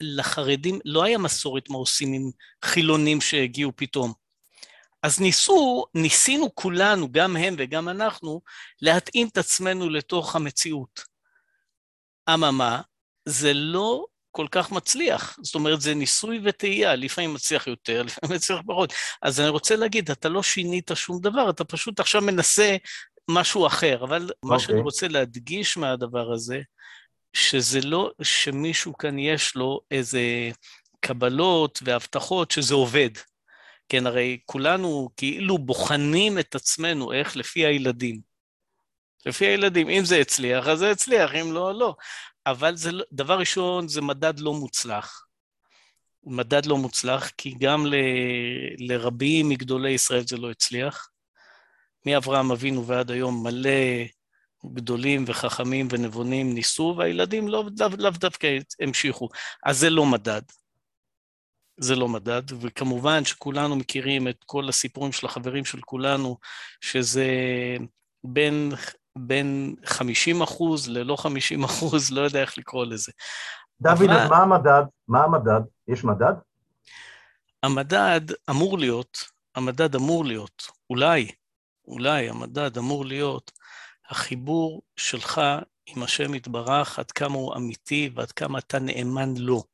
[0.00, 2.30] לחרדים לא היה מסורת מה עושים עם
[2.64, 4.12] חילונים שהגיעו פתאום.
[5.02, 8.40] אז ניסו, ניסינו כולנו, גם הם וגם אנחנו,
[8.82, 11.00] להתאים את עצמנו לתוך המציאות.
[12.34, 12.80] אממה,
[13.28, 15.38] זה לא כל כך מצליח.
[15.42, 18.92] זאת אומרת, זה ניסוי וטעייה, לפעמים מצליח יותר, לפעמים מצליח פחות.
[19.22, 22.76] אז אני רוצה להגיד, אתה לא שינית שום דבר, אתה פשוט עכשיו מנסה
[23.30, 24.04] משהו אחר.
[24.04, 24.48] אבל okay.
[24.48, 24.84] מה שאני אוקיי.
[24.84, 26.60] רוצה להדגיש מהדבר הזה,
[27.32, 30.20] שזה לא שמישהו כאן יש לו איזה
[31.00, 33.10] קבלות והבטחות שזה עובד.
[33.88, 38.20] כן, הרי כולנו כאילו בוחנים את עצמנו איך לפי הילדים.
[39.26, 41.94] לפי הילדים, אם זה הצליח, אז זה הצליח, אם לא, לא.
[42.46, 45.26] אבל זה, לא, דבר ראשון, זה מדד לא מוצלח.
[46.24, 47.94] מדד לא מוצלח, כי גם ל,
[48.78, 51.10] לרבים מגדולי ישראל זה לא הצליח.
[52.06, 54.04] מאברהם אבינו ועד היום מלא
[54.66, 59.28] גדולים וחכמים ונבונים ניסו, והילדים לא, לאו לא דווקא המשיכו.
[59.64, 60.42] אז זה לא מדד.
[61.80, 66.38] זה לא מדד, וכמובן שכולנו מכירים את כל הסיפורים של החברים של כולנו,
[66.80, 67.26] שזה
[68.24, 68.72] בין
[69.26, 73.12] בין 50 אחוז ללא 50 אחוז, לא יודע איך לקרוא לזה.
[73.80, 74.28] דוד, אבל...
[74.28, 74.82] מה המדד?
[75.08, 75.60] מה המדד?
[75.88, 76.34] יש מדד?
[77.62, 79.18] המדד אמור להיות,
[79.54, 81.30] המדד אמור להיות, אולי,
[81.88, 83.52] אולי המדד אמור להיות
[84.10, 85.40] החיבור שלך
[85.86, 89.64] עם השם יתברך, עד כמה הוא אמיתי ועד כמה אתה נאמן לו,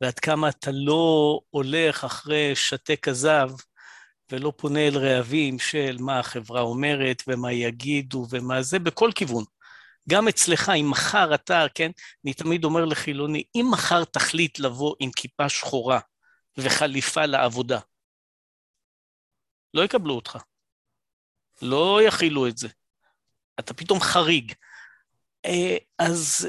[0.00, 3.50] ועד כמה אתה לא הולך אחרי שתי כזב
[4.32, 9.44] ולא פונה אל רעבים של מה החברה אומרת ומה יגידו ומה זה, בכל כיוון.
[10.08, 11.90] גם אצלך, אם מחר אתה, כן,
[12.24, 16.00] אני תמיד אומר לחילוני, אם מחר תחליט לבוא עם כיפה שחורה
[16.58, 17.78] וחליפה לעבודה,
[19.74, 20.38] לא יקבלו אותך.
[21.62, 22.68] לא יכילו את זה.
[23.58, 24.52] אתה פתאום חריג.
[25.44, 26.48] אה, אז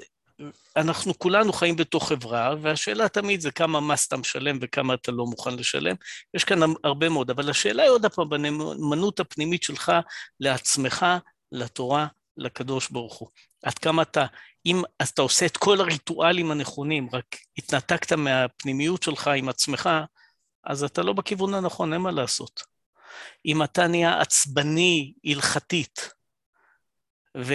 [0.75, 5.25] אנחנו כולנו חיים בתוך חברה, והשאלה תמיד זה כמה מס אתה משלם וכמה אתה לא
[5.25, 5.95] מוכן לשלם.
[6.34, 9.91] יש כאן הרבה מאוד, אבל השאלה היא עוד פעם בנאמנות הפנימית שלך
[10.39, 11.06] לעצמך,
[11.52, 13.30] לתורה, לקדוש ברוך הוא.
[13.63, 14.25] עד כמה אתה,
[14.65, 19.89] אם אז אתה עושה את כל הריטואלים הנכונים, רק התנתקת מהפנימיות שלך עם עצמך,
[20.63, 22.63] אז אתה לא בכיוון הנכון, אין מה לעשות.
[23.45, 26.10] אם אתה נהיה עצבני הלכתית,
[27.38, 27.54] ו...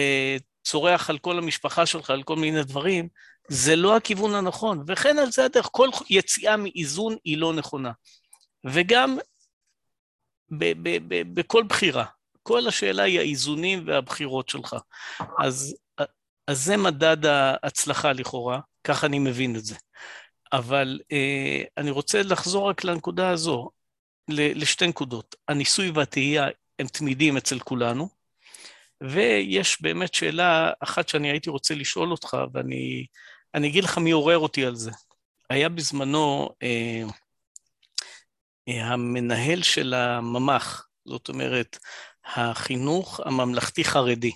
[0.65, 3.07] צורח על כל המשפחה שלך, על כל מיני דברים,
[3.47, 4.83] זה לא הכיוון הנכון.
[4.87, 7.91] וכן על זה הדרך, כל יציאה מאיזון היא לא נכונה.
[8.65, 9.17] וגם
[10.49, 12.05] ב- ב- ב- בכל בחירה.
[12.43, 14.75] כל השאלה היא האיזונים והבחירות שלך.
[15.39, 15.75] אז,
[16.47, 19.75] אז זה מדד ההצלחה לכאורה, ככה אני מבין את זה.
[20.53, 23.69] אבל אה, אני רוצה לחזור רק לנקודה הזו,
[24.29, 25.35] לשתי נקודות.
[25.47, 26.45] הניסוי והתהייה
[26.79, 28.09] הם תמידים אצל כולנו,
[29.03, 33.05] ויש באמת שאלה אחת שאני הייתי רוצה לשאול אותך, ואני
[33.53, 34.91] אני אגיד לך מי עורר אותי על זה.
[35.49, 37.03] היה בזמנו אה,
[38.67, 41.77] אה, המנהל של הממ"ח, זאת אומרת,
[42.25, 44.31] החינוך הממלכתי-חרדי.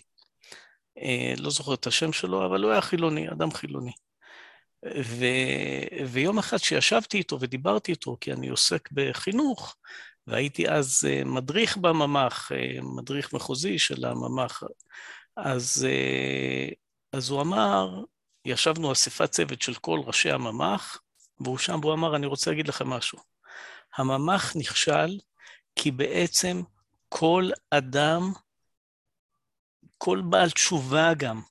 [0.98, 3.91] אה, לא זוכר את השם שלו, אבל הוא היה חילוני, אדם חילוני.
[4.86, 5.26] ו...
[6.08, 9.76] ויום אחד שישבתי איתו ודיברתי איתו, כי אני עוסק בחינוך,
[10.30, 14.63] והייתי אז אה, מדריך בממ"ח, אה, מדריך מחוזי של הממ"ח,
[15.36, 16.70] אז, אה,
[17.13, 18.04] אז הוא אמר,
[18.46, 21.02] ישבנו אספת צוות של כל ראשי הממ"ח,
[21.39, 23.20] והוא שם, והוא אמר, אני רוצה להגיד לכם משהו.
[23.98, 25.20] הממ"ח נכשל
[25.76, 26.62] כי בעצם
[27.10, 28.32] כל אדם,
[29.98, 31.42] כל בעל תשובה גם,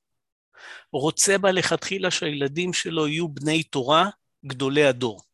[0.92, 4.10] רוצה בה לכתחילה שהילדים שלו יהיו בני תורה
[4.46, 5.27] גדולי הדור.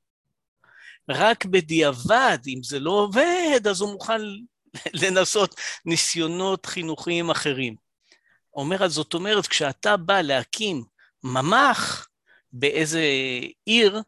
[1.09, 4.21] רק בדיעבד, אם זה לא עובד, אז הוא מוכן
[5.03, 7.77] לנסות ניסיונות חינוכיים אחרים.
[8.55, 10.85] אומר, אז זאת אומרת, כשאתה בא להקים
[11.23, 12.09] ממ"ח
[12.53, 13.03] באיזה
[13.65, 14.03] עיר,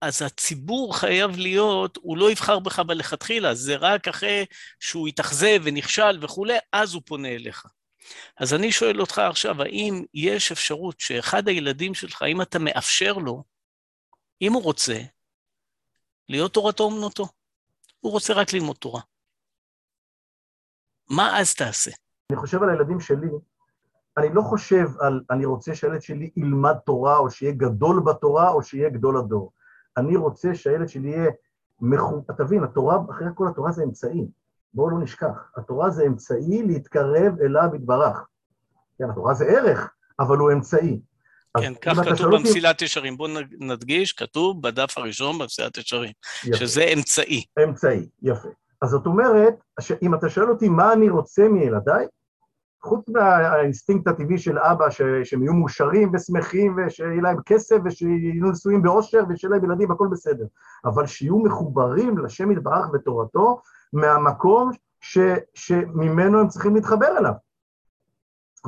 [0.00, 4.44] אז הציבור חייב להיות, הוא לא יבחר בך בלכתחילה, זה רק אחרי
[4.80, 7.66] שהוא התאכזב ונכשל וכולי, אז הוא פונה אליך.
[8.38, 13.44] אז אני שואל אותך עכשיו, האם יש אפשרות שאחד הילדים שלך, אם אתה מאפשר לו,
[14.42, 14.98] אם הוא רוצה,
[16.32, 17.24] להיות תורתו אומנותו,
[18.00, 19.00] הוא רוצה רק ללמוד תורה.
[21.10, 21.90] מה אז תעשה?
[22.30, 23.28] אני חושב על הילדים שלי,
[24.16, 28.62] אני לא חושב על אני רוצה שהילד שלי ילמד תורה, או שיהיה גדול בתורה, או
[28.62, 29.52] שיהיה גדול הדור.
[29.96, 31.30] אני רוצה שהילד שלי יהיה
[31.80, 32.22] מחו...
[32.36, 34.28] תבין, התורה, אחרי הכל התורה זה אמצעי.
[34.74, 35.50] בואו לא נשכח.
[35.56, 38.26] התורה זה אמצעי להתקרב אליו יתברך.
[38.98, 41.00] כן, התורה זה ערך, אבל הוא אמצעי.
[41.60, 43.16] כן, כך כתוב במסילת ישרים.
[43.16, 46.12] בואו נדגיש, כתוב בדף הראשון במסילת ישרים,
[46.54, 47.44] שזה אמצעי.
[47.64, 48.48] אמצעי, יפה.
[48.82, 49.54] אז זאת אומרת,
[50.02, 52.06] אם אתה שואל אותי מה אני רוצה מילדיי,
[52.82, 58.82] חוץ מהאינסטינקט הטבעי של אבא, ש, שהם יהיו מאושרים ושמחים, ושיהיה להם כסף, ושיהיו נשואים
[58.82, 60.44] באושר, ושיהיה להם ילדים, הכל בסדר.
[60.84, 63.60] אבל שיהיו מחוברים לשם יתברך ותורתו,
[63.92, 65.18] מהמקום ש,
[65.54, 67.32] שממנו הם צריכים להתחבר אליו.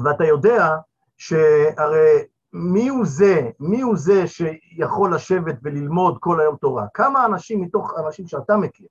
[0.05, 0.77] ואתה יודע
[1.16, 2.25] שהרי
[2.57, 6.87] מי הוא זה, מי הוא זה שיכול לשבת וללמוד כל היום תורה?
[6.95, 8.87] כמה אנשים מתוך אנשים שאתה מכיר,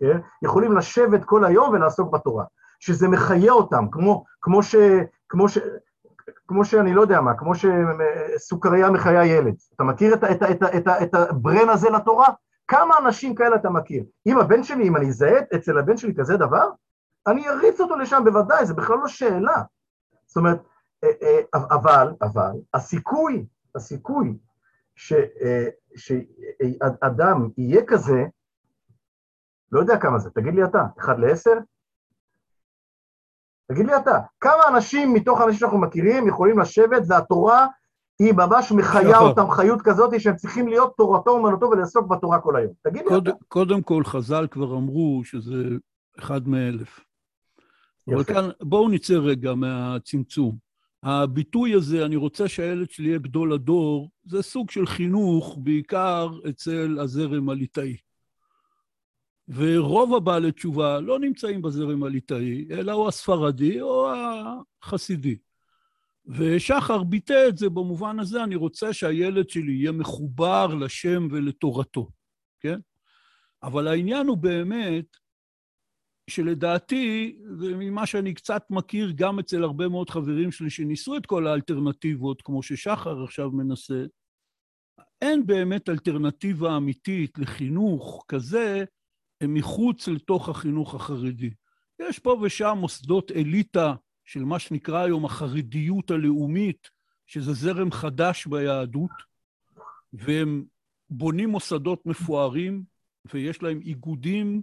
[0.00, 0.18] כן?
[0.42, 2.44] יכולים לשבת כל היום ולעסוק בתורה?
[2.80, 4.74] שזה מחיה אותם, כמו, כמו, ש,
[5.28, 5.58] כמו, ש,
[6.48, 9.54] כמו שאני לא יודע מה, כמו שסוכריה מחיה ילד.
[9.74, 12.28] אתה מכיר את, את, את, את, את הברן הזה לתורה?
[12.68, 14.04] כמה אנשים כאלה אתה מכיר?
[14.26, 16.70] אם הבן שלי, אם אני אזהה אצל הבן שלי כזה דבר,
[17.26, 19.62] אני אריץ אותו לשם בוודאי, זה בכלל לא שאלה.
[20.26, 20.58] זאת אומרת,
[21.54, 24.38] אבל, אבל, הסיכוי, הסיכוי
[24.96, 28.24] ש, אה, שאדם יהיה כזה,
[29.72, 31.54] לא יודע כמה זה, תגיד לי אתה, אחד לעשר?
[33.72, 37.66] תגיד לי אתה, כמה אנשים מתוך האנשים שאנחנו מכירים יכולים לשבת והתורה
[38.18, 42.72] היא ממש מחיה אותם חיות כזאת שהם צריכים להיות תורתו אומנותו ולעסוק בתורה כל היום.
[42.82, 43.30] תגיד לי אתה.
[43.48, 45.64] קודם כל, חז"ל כבר אמרו שזה
[46.18, 47.00] אחד מאלף.
[48.08, 50.67] אבל כאן, בואו נצא רגע מהצמצום.
[51.02, 56.98] הביטוי הזה, אני רוצה שהילד שלי יהיה גדול הדור, זה סוג של חינוך, בעיקר אצל
[57.00, 57.96] הזרם הליטאי.
[59.48, 64.12] ורוב הבעלי תשובה לא נמצאים בזרם הליטאי, אלא או הספרדי או
[64.82, 65.36] החסידי.
[66.26, 72.10] ושחר ביטא את זה במובן הזה, אני רוצה שהילד שלי יהיה מחובר לשם ולתורתו,
[72.60, 72.78] כן?
[73.62, 75.16] אבל העניין הוא באמת
[76.28, 82.42] שלדעתי, וממה שאני קצת מכיר גם אצל הרבה מאוד חברים שלי שניסו את כל האלטרנטיבות,
[82.42, 84.04] כמו ששחר עכשיו מנסה,
[85.22, 88.84] אין באמת אלטרנטיבה אמיתית לחינוך כזה
[89.44, 91.50] מחוץ לתוך החינוך החרדי.
[91.98, 96.90] יש פה ושם מוסדות אליטה של מה שנקרא היום החרדיות הלאומית,
[97.26, 99.10] שזה זרם חדש ביהדות,
[100.12, 100.64] והם
[101.10, 102.84] בונים מוסדות מפוארים,
[103.32, 104.62] ויש להם איגודים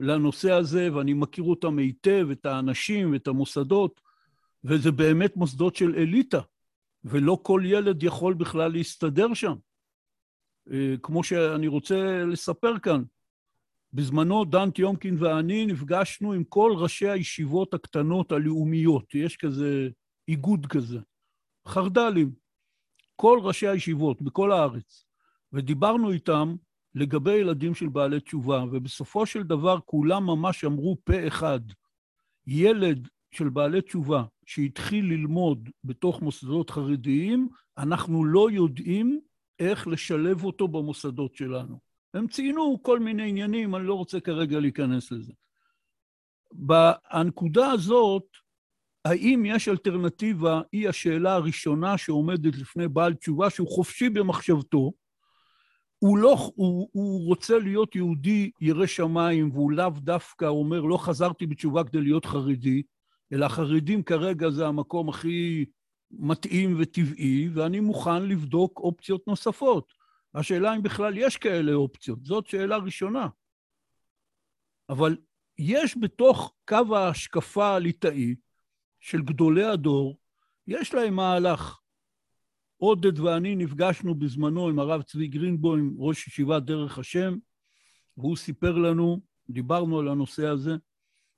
[0.00, 4.00] לנושא הזה, ואני מכיר אותם היטב, את האנשים ואת המוסדות,
[4.64, 6.40] וזה באמת מוסדות של אליטה,
[7.04, 9.54] ולא כל ילד יכול בכלל להסתדר שם.
[10.72, 13.02] אה, כמו שאני רוצה לספר כאן,
[13.92, 19.88] בזמנו דן טיומקין ואני נפגשנו עם כל ראשי הישיבות הקטנות הלאומיות, יש כזה
[20.28, 20.98] איגוד כזה,
[21.68, 22.32] חרד"לים,
[23.16, 25.04] כל ראשי הישיבות בכל הארץ,
[25.52, 26.54] ודיברנו איתם
[26.94, 31.60] לגבי ילדים של בעלי תשובה, ובסופו של דבר כולם ממש אמרו פה אחד,
[32.46, 37.48] ילד של בעלי תשובה שהתחיל ללמוד בתוך מוסדות חרדיים,
[37.78, 39.20] אנחנו לא יודעים
[39.58, 41.78] איך לשלב אותו במוסדות שלנו.
[42.14, 45.32] הם ציינו כל מיני עניינים, אני לא רוצה כרגע להיכנס לזה.
[46.52, 48.26] בנקודה הזאת,
[49.04, 54.92] האם יש אלטרנטיבה, היא השאלה הראשונה שעומדת לפני בעל תשובה, שהוא חופשי במחשבתו,
[56.00, 61.46] הוא, לא, הוא, הוא רוצה להיות יהודי ירא שמיים, והוא לאו דווקא אומר, לא חזרתי
[61.46, 62.82] בתשובה כדי להיות חרדי,
[63.32, 65.64] אלא החרדים כרגע זה המקום הכי
[66.10, 69.92] מתאים וטבעי, ואני מוכן לבדוק אופציות נוספות.
[70.34, 73.28] השאלה אם בכלל יש כאלה אופציות, זאת שאלה ראשונה.
[74.88, 75.16] אבל
[75.58, 78.34] יש בתוך קו ההשקפה הליטאי
[79.00, 80.18] של גדולי הדור,
[80.66, 81.79] יש להם מהלך.
[82.80, 87.36] עודד ואני נפגשנו בזמנו עם הרב צבי גרינבוים, ראש ישיבת דרך השם,
[88.16, 90.76] והוא סיפר לנו, דיברנו על הנושא הזה,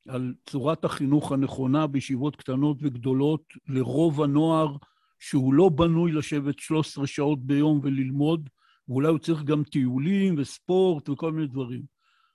[0.08, 4.76] על צורת החינוך הנכונה בישיבות קטנות וגדולות לרוב הנוער,
[5.18, 8.48] שהוא לא בנוי לשבת 13 שעות ביום וללמוד,
[8.88, 11.82] ואולי הוא צריך גם טיולים וספורט וכל מיני דברים.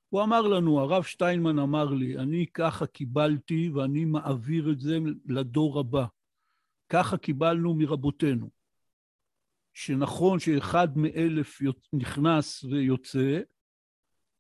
[0.10, 5.80] הוא אמר לנו, הרב שטיינמן אמר לי, אני ככה קיבלתי ואני מעביר את זה לדור
[5.80, 6.06] הבא.
[6.90, 8.57] ככה קיבלנו מרבותינו.
[9.80, 11.62] שנכון שאחד מאלף
[11.94, 13.40] נכנס ויוצא,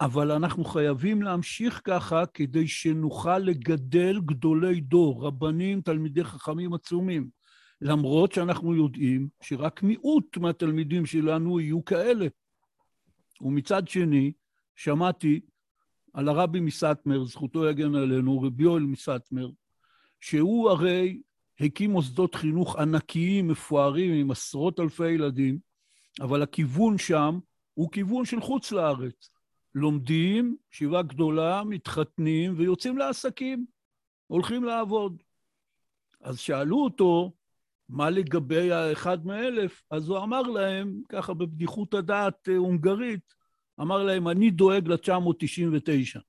[0.01, 7.29] אבל אנחנו חייבים להמשיך ככה כדי שנוכל לגדל גדולי דור, רבנים, תלמידי חכמים עצומים.
[7.81, 12.27] למרות שאנחנו יודעים שרק מיעוט מהתלמידים שלנו יהיו כאלה.
[13.41, 14.31] ומצד שני,
[14.75, 15.39] שמעתי
[16.13, 19.49] על הרבי מסטמר, זכותו יגן עלינו, רבי יואל מסטמר,
[20.21, 21.21] שהוא הרי
[21.59, 25.59] הקים מוסדות חינוך ענקיים, מפוארים, עם עשרות אלפי ילדים,
[26.21, 27.39] אבל הכיוון שם
[27.73, 29.29] הוא כיוון של חוץ לארץ.
[29.75, 33.65] לומדים, ישיבה גדולה, מתחתנים ויוצאים לעסקים,
[34.27, 35.23] הולכים לעבוד.
[36.21, 37.31] אז שאלו אותו,
[37.89, 39.83] מה לגבי האחד מאלף?
[39.91, 43.33] אז הוא אמר להם, ככה בבדיחות הדעת אה, הונגרית,
[43.81, 46.19] אמר להם, אני דואג ל-999.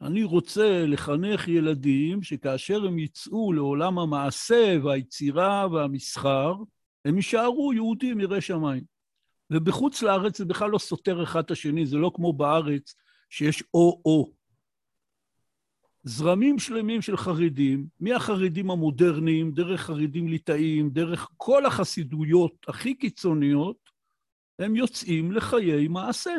[0.00, 6.54] אני רוצה לחנך ילדים שכאשר הם יצאו לעולם המעשה והיצירה והמסחר,
[7.04, 8.84] הם יישארו יהודים יראי שמיים.
[9.50, 12.94] ובחוץ לארץ זה בכלל לא סותר אחד את השני, זה לא כמו בארץ
[13.30, 14.32] שיש או-או.
[16.04, 23.90] זרמים שלמים של חרדים, מהחרדים המודרניים, דרך חרדים ליטאיים, דרך כל החסידויות הכי קיצוניות,
[24.58, 26.34] הם יוצאים לחיי מעשה.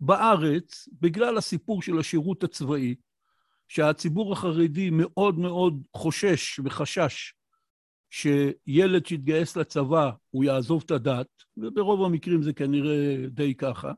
[0.00, 2.94] בארץ, בגלל הסיפור של השירות הצבאי,
[3.68, 7.34] שהציבור החרדי מאוד מאוד חושש וחשש
[8.10, 13.92] שילד שיתגייס לצבא הוא יעזוב את הדת, וברוב המקרים זה כנראה די ככה,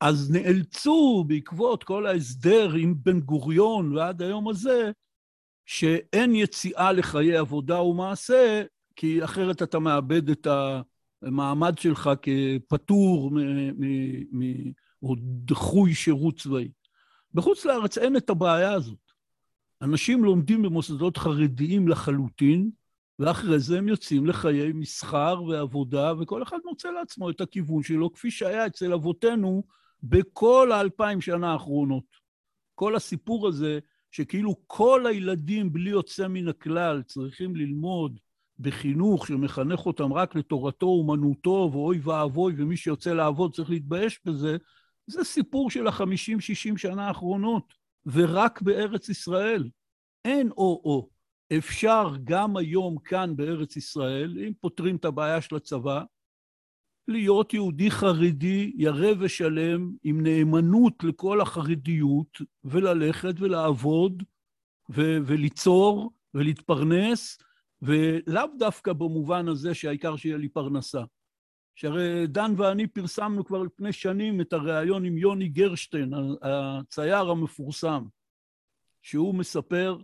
[0.00, 4.90] אז נאלצו בעקבות כל ההסדר עם בן גוריון ועד היום הזה,
[5.66, 8.62] שאין יציאה לחיי עבודה ומעשה,
[8.96, 10.46] כי אחרת אתה מאבד את
[11.22, 13.30] המעמד שלך כפטור
[15.08, 16.68] או דחוי שירות צבאי.
[17.34, 18.98] בחוץ לארץ אין את הבעיה הזאת.
[19.82, 22.70] אנשים לומדים במוסדות חרדיים לחלוטין,
[23.18, 28.30] ואחרי זה הם יוצאים לחיי מסחר ועבודה, וכל אחד מוצא לעצמו את הכיוון שלו, כפי
[28.30, 29.64] שהיה אצל אבותינו
[30.02, 32.04] בכל האלפיים שנה האחרונות.
[32.74, 33.78] כל הסיפור הזה,
[34.10, 38.18] שכאילו כל הילדים בלי יוצא מן הכלל צריכים ללמוד
[38.58, 44.56] בחינוך שמחנך אותם רק לתורתו אומנותו, ואוי ואבוי, ומי שיוצא לעבוד צריך להתבייש בזה,
[45.06, 47.74] זה סיפור של החמישים, שישים שנה האחרונות,
[48.06, 49.70] ורק בארץ ישראל.
[50.24, 51.08] אין או-או.
[51.58, 56.02] אפשר גם היום כאן בארץ ישראל, אם פותרים את הבעיה של הצבא,
[57.08, 64.22] להיות יהודי חרדי ירא ושלם עם נאמנות לכל החרדיות, וללכת ולעבוד
[64.90, 67.38] ו- וליצור ולהתפרנס,
[67.82, 71.02] ולאו דווקא במובן הזה שהעיקר שיהיה לי פרנסה.
[71.76, 76.12] שהרי דן ואני פרסמנו כבר לפני שנים את הריאיון עם יוני גרשטיין,
[76.42, 78.04] הצייר המפורסם,
[79.02, 79.98] שהוא מספר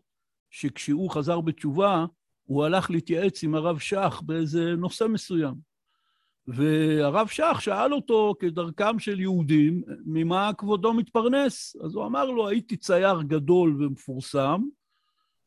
[0.50, 2.06] שכשהוא חזר בתשובה,
[2.44, 5.54] הוא הלך להתייעץ עם הרב שך באיזה נושא מסוים.
[6.46, 11.76] והרב שך שאל אותו, כדרכם של יהודים, ממה כבודו מתפרנס?
[11.84, 14.62] אז הוא אמר לו, הייתי צייר גדול ומפורסם,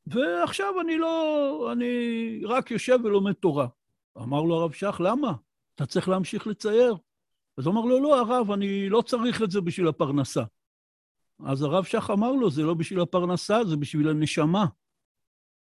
[0.08, 3.68] ועכשיו אני לא, אני רק יושב ולומד תורה.
[4.18, 5.34] אמר לו הרב שך, למה?
[5.76, 6.96] אתה צריך להמשיך לצייר.
[7.58, 10.44] אז הוא אמר לו, לא, הרב, אני לא צריך את זה בשביל הפרנסה.
[11.46, 14.66] אז הרב שך אמר לו, זה לא בשביל הפרנסה, זה בשביל הנשמה.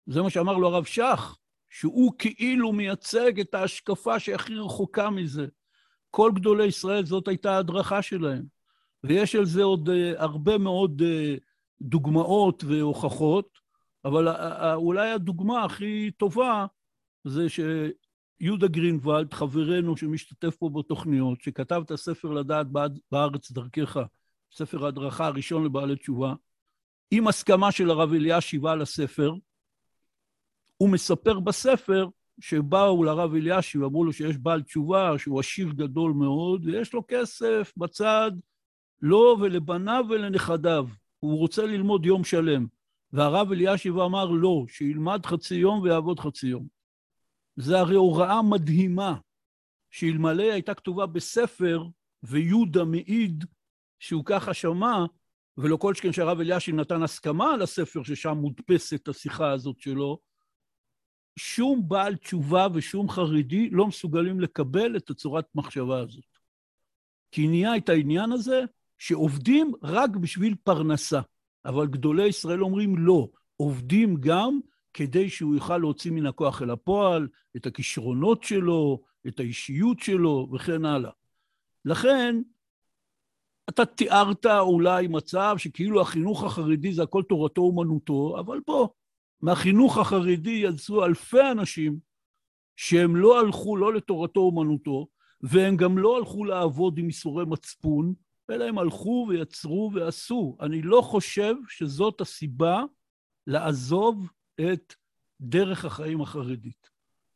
[0.06, 1.36] זה מה שאמר לו הרב שך,
[1.68, 5.46] שהוא כאילו מייצג את ההשקפה שהכי רחוקה מזה.
[6.10, 8.44] כל גדולי ישראל, זאת הייתה ההדרכה שלהם.
[9.04, 11.40] ויש על זה עוד uh, הרבה מאוד uh,
[11.80, 13.58] דוגמאות והוכחות,
[14.04, 16.66] אבל uh, uh, אולי הדוגמה הכי טובה
[17.24, 17.46] זה
[18.42, 22.66] שיהודה גרינוולד, חברנו שמשתתף פה בתוכניות, שכתב את הספר לדעת
[23.12, 23.96] בארץ דרכך,
[24.52, 26.34] ספר ההדרכה הראשון לבעלי תשובה,
[27.10, 29.34] עם הסכמה של הרב אלישיב על הספר,
[30.76, 32.08] הוא מספר בספר
[32.40, 37.72] שבאו לרב אלישיב ואמרו לו שיש בעל תשובה, שהוא עשיר גדול מאוד, ויש לו כסף
[37.76, 38.30] בצד,
[39.02, 40.86] לו ולבניו ולנכדיו.
[41.18, 42.66] הוא רוצה ללמוד יום שלם.
[43.12, 46.79] והרב אלישיב אמר לא, שילמד חצי יום ויעבוד חצי יום.
[47.60, 49.14] זה הרי הוראה מדהימה,
[49.90, 51.84] שאלמלא הייתה כתובה בספר,
[52.22, 53.44] ויהודה מעיד
[53.98, 55.04] שהוא ככה שמע,
[55.56, 60.18] ולא כל שכן שהרב אלישיב נתן הסכמה על הספר, ששם מודפסת השיחה הזאת שלו,
[61.38, 66.24] שום בעל תשובה ושום חרדי לא מסוגלים לקבל את הצורת מחשבה הזאת.
[67.32, 68.60] כי נהיה את העניין הזה
[68.98, 71.20] שעובדים רק בשביל פרנסה.
[71.64, 74.60] אבל גדולי ישראל אומרים לא, עובדים גם
[74.94, 80.84] כדי שהוא יוכל להוציא מן הכוח אל הפועל את הכישרונות שלו, את האישיות שלו וכן
[80.84, 81.10] הלאה.
[81.84, 82.36] לכן,
[83.68, 88.88] אתה תיארת אולי מצב שכאילו החינוך החרדי זה הכל תורתו אומנותו, אבל בוא,
[89.42, 91.98] מהחינוך החרדי יצאו אלפי אנשים
[92.76, 95.06] שהם לא הלכו לא לתורתו אומנותו,
[95.40, 98.14] והם גם לא הלכו לעבוד עם איסורי מצפון,
[98.50, 100.56] אלא הם הלכו ויצרו ועשו.
[100.60, 102.82] אני לא חושב שזאת הסיבה
[103.46, 104.26] לעזוב
[104.60, 104.94] את
[105.40, 106.90] דרך החיים החרדית,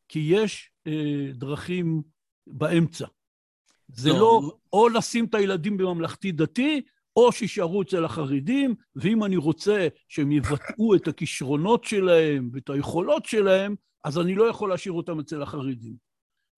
[0.08, 2.02] כי יש אה, דרכים
[2.46, 3.06] באמצע.
[3.88, 6.82] זה לא, לא או לשים את הילדים בממלכתי דתי,
[7.16, 13.74] או שישארו אצל החרדים, ואם אני רוצה שהם יבטאו את הכישרונות שלהם ואת היכולות שלהם,
[14.04, 15.96] אז אני לא יכול להשאיר אותם אצל החרדים.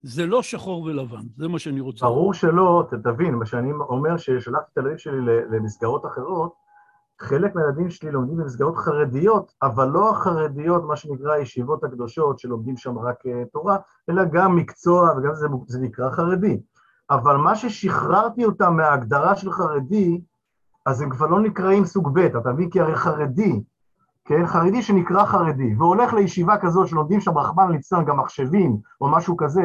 [0.01, 2.05] זה לא שחור ולבן, זה מה שאני רוצה.
[2.05, 5.17] ברור שלא, תבין, מה שאני אומר ששלחתי את הילדים שלי
[5.51, 6.53] למסגרות אחרות,
[7.21, 12.97] חלק מהילדים שלי לומדים במסגרות חרדיות, אבל לא החרדיות, מה שנקרא הישיבות הקדושות, שלומדים שם
[12.97, 13.77] רק אה, תורה,
[14.09, 16.59] אלא גם מקצוע, וגם זה, זה נקרא חרדי.
[17.09, 20.21] אבל מה ששחררתי אותם מההגדרה של חרדי,
[20.85, 22.69] אז הם כבר לא נקראים סוג ב', אתה מבין?
[22.69, 23.61] כי הרי חרדי,
[24.25, 29.37] כן, חרדי שנקרא חרדי, והולך לישיבה כזאת שלומדים שם רחמן ליצלן גם מחשבים או משהו
[29.37, 29.61] כזה,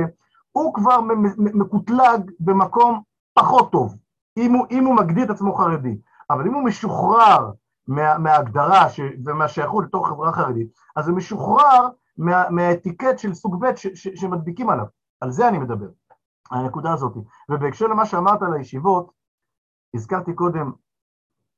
[0.53, 1.01] הוא כבר
[1.37, 3.01] מקוטלג במקום
[3.35, 3.97] פחות טוב,
[4.37, 5.99] אם הוא, אם הוא מגדיר את עצמו חרדי.
[6.31, 7.51] אבל אם הוא משוחרר
[7.89, 13.77] מה, מההגדרה ש, ומהשייכות לתוך חברה חרדית, אז הוא משוחרר מה, מהאטיקט של סוג ב'
[13.95, 14.87] שמדביקים עליו.
[15.21, 15.89] על זה אני מדבר,
[16.51, 17.13] הנקודה הזאת.
[17.49, 19.13] ובהקשר למה שאמרת על הישיבות,
[19.95, 20.73] הזכרתי קודם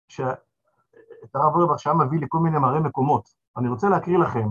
[0.09, 3.29] שאת הרב רווח שהיה מביא לכל מיני מראי מקומות.
[3.57, 4.49] אני רוצה להקריא לכם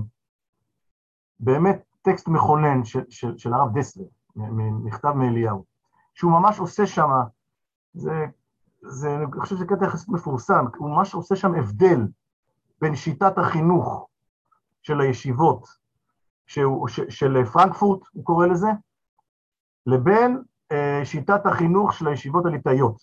[1.39, 4.05] באמת טקסט מכונן של, של, של הרב דסלר,
[4.83, 5.65] מכתב מאליהו,
[6.13, 7.09] שהוא ממש עושה שם,
[7.93, 8.25] זה,
[8.85, 11.99] זה, אני חושב שזה קטע יחסית מפורסם, הוא ממש עושה שם הבדל
[12.81, 14.07] בין שיטת החינוך
[14.81, 15.67] של הישיבות,
[16.47, 18.67] שהוא, ש, של פרנקפורט, הוא קורא לזה,
[19.85, 22.97] לבין אה, שיטת החינוך של הישיבות הליטאיות.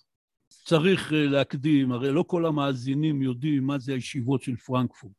[0.49, 5.13] צריך אה, להקדים, הרי לא כל המאזינים יודעים מה זה הישיבות של פרנקפורט.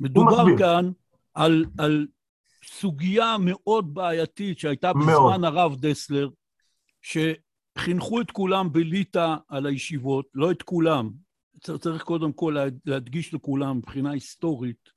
[0.00, 0.90] מדובר כאן
[1.34, 2.06] על, על
[2.64, 5.44] סוגיה מאוד בעייתית שהייתה בזמן מאוד.
[5.44, 6.28] הרב דסלר,
[7.78, 11.10] שחינכו את כולם בליטא על הישיבות, לא את כולם,
[11.60, 12.56] צריך קודם כל
[12.86, 14.90] להדגיש לכולם מבחינה היסטורית,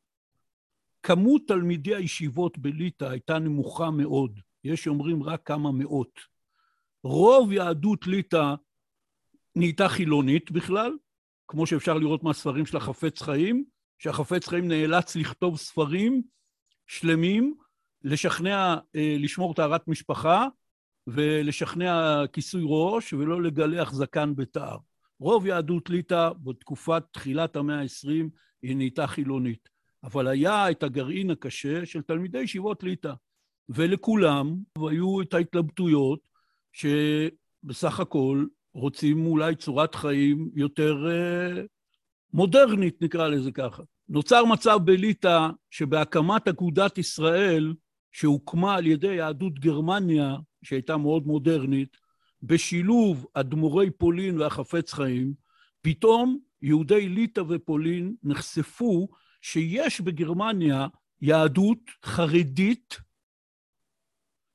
[1.03, 6.19] כמות תלמידי הישיבות בליטא הייתה נמוכה מאוד, יש שאומרים רק כמה מאות.
[7.03, 8.55] רוב יהדות ליטא
[9.55, 10.91] נהייתה חילונית בכלל,
[11.47, 13.65] כמו שאפשר לראות מהספרים של החפץ חיים,
[13.99, 16.21] שהחפץ חיים נאלץ לכתוב ספרים
[16.87, 17.55] שלמים,
[18.03, 20.47] לשכנע, אה, לשמור טהרת משפחה
[21.07, 24.77] ולשכנע כיסוי ראש ולא לגלח זקן בתער.
[25.19, 28.29] רוב יהדות ליטא בתקופת תחילת המאה ה-20
[28.61, 29.69] היא נהייתה חילונית,
[30.03, 33.13] אבל היה את הגרעין הקשה של תלמידי ישיבות ליטא,
[33.69, 34.55] ולכולם
[34.89, 36.19] היו את ההתלבטויות
[36.73, 41.61] שבסך הכל רוצים אולי צורת חיים יותר אה,
[42.33, 43.83] מודרנית, נקרא לזה ככה.
[44.09, 47.73] נוצר מצב בליטא שבהקמת אגודת ישראל,
[48.11, 51.97] שהוקמה על ידי יהדות גרמניה, שהייתה מאוד מודרנית,
[52.43, 55.33] בשילוב אדמו"רי פולין והחפץ חיים,
[55.81, 59.07] פתאום יהודי ליטא ופולין נחשפו
[59.41, 60.87] שיש בגרמניה
[61.21, 62.97] יהדות חרדית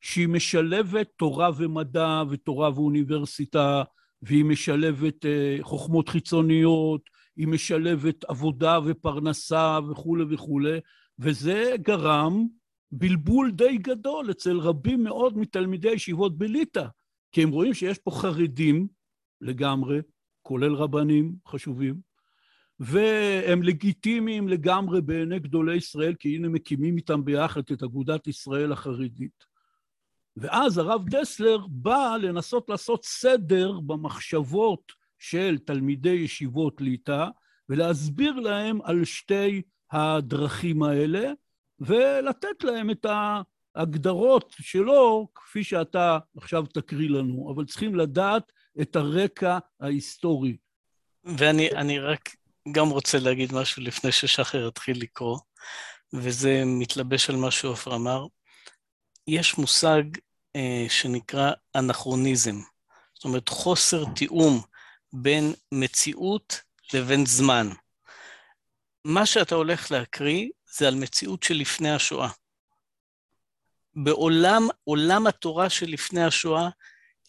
[0.01, 3.83] שהיא משלבת תורה ומדע ותורה ואוניברסיטה,
[4.23, 10.79] והיא משלבת אה, חוכמות חיצוניות, היא משלבת עבודה ופרנסה וכולי וכולי,
[11.19, 12.47] וזה גרם
[12.93, 16.87] בלבול די גדול אצל רבים מאוד מתלמידי הישיבות בליטא,
[17.33, 18.89] כי הם רואים שיש פה חרדים
[19.41, 20.01] לגמרי,
[20.43, 22.09] כולל רבנים חשובים,
[22.81, 29.45] והם לגיטימיים לגמרי בעיני גדולי ישראל, כי הנה מקימים איתם ביחד את אגודת ישראל החרדית.
[30.37, 37.27] ואז הרב דסלר בא לנסות לעשות סדר במחשבות של תלמידי ישיבות ליטא,
[37.69, 41.33] ולהסביר להם על שתי הדרכים האלה,
[41.81, 43.07] ולתת להם את
[43.75, 50.57] ההגדרות שלו, כפי שאתה עכשיו תקריא לנו, אבל צריכים לדעת את הרקע ההיסטורי.
[51.25, 52.37] ואני רק
[52.73, 55.39] גם רוצה להגיד משהו לפני ששחר יתחיל לקרוא,
[56.13, 58.27] וזה מתלבש על מה שעופר אמר.
[59.27, 60.03] יש מושג
[60.57, 62.57] אה, שנקרא אנכרוניזם,
[63.15, 64.61] זאת אומרת חוסר תיאום
[65.13, 66.61] בין מציאות
[66.95, 67.69] לבין זמן.
[69.05, 72.29] מה שאתה הולך להקריא זה על מציאות שלפני השואה.
[73.95, 76.69] בעולם, עולם התורה שלפני השואה,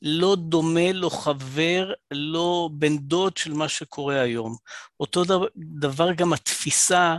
[0.02, 4.56] לא דומה, לא חבר, לא בן דוד של מה שקורה היום.
[5.00, 7.18] אותו דבר, דבר גם התפיסה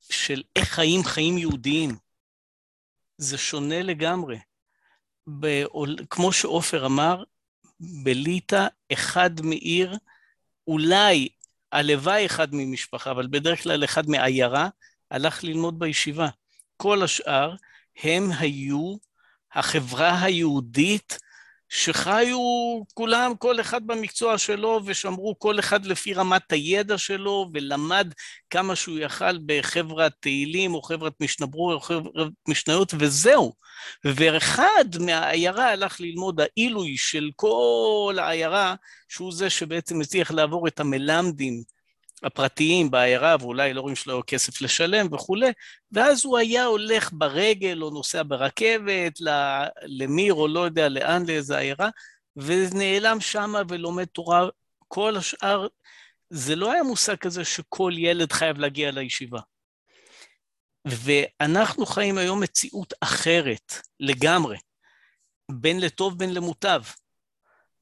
[0.00, 1.96] של איך חיים חיים יהודיים.
[3.18, 4.38] זה שונה לגמרי.
[5.26, 7.24] בעול, כמו שעופר אמר,
[7.80, 9.96] בליטא אחד מעיר,
[10.66, 11.28] אולי
[11.72, 14.68] הלוואי אחד ממשפחה, אבל בדרך כלל אחד מעיירה,
[15.10, 16.28] הלך ללמוד בישיבה.
[16.76, 17.54] כל השאר
[18.02, 18.96] הם היו
[19.54, 21.18] החברה היהודית
[21.68, 22.38] שחיו
[22.94, 28.14] כולם, כל אחד במקצוע שלו, ושמרו כל אחד לפי רמת הידע שלו, ולמד
[28.50, 33.52] כמה שהוא יכל בחברת תהילים, או חברת משנברור, או חברת משניות, וזהו.
[34.04, 38.74] ואחד מהעיירה הלך ללמוד העילוי של כל העיירה,
[39.08, 41.62] שהוא זה שבעצם הצליח לעבור את המלמדים
[42.22, 45.50] הפרטיים בעיירה, ואולי להורים שלו היה כסף לשלם וכולי,
[45.92, 49.18] ואז הוא היה הולך ברגל או נוסע ברכבת
[49.82, 51.88] למיר או לא יודע לאן, לאיזה עיירה,
[52.36, 54.48] ונעלם שמה ולומד תורה.
[54.88, 55.66] כל השאר,
[56.30, 59.40] זה לא היה מושג כזה שכל ילד חייב להגיע לישיבה.
[60.84, 64.56] ואנחנו חיים היום מציאות אחרת לגמרי,
[65.50, 66.82] בין לטוב בין למוטב.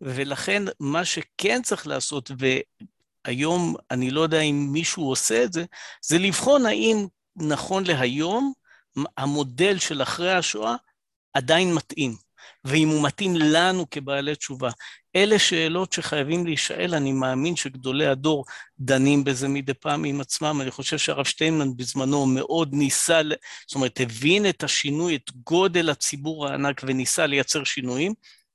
[0.00, 2.30] ולכן מה שכן צריך לעשות,
[3.28, 5.64] היום, אני לא יודע אם מישהו עושה את זה,
[6.02, 7.06] זה לבחון האם
[7.36, 8.52] נכון להיום
[9.16, 10.74] המודל של אחרי השואה
[11.34, 12.16] עדיין מתאים,
[12.64, 14.70] ואם הוא מתאים לנו כבעלי תשובה.
[15.16, 18.44] אלה שאלות שחייבים להישאל, אני מאמין שגדולי הדור
[18.78, 20.60] דנים בזה מדי פעם עם עצמם.
[20.60, 23.20] אני חושב שהרב שטיינמן בזמנו מאוד ניסה,
[23.66, 28.14] זאת אומרת, הבין את השינוי, את גודל הציבור הענק וניסה לייצר שינויים.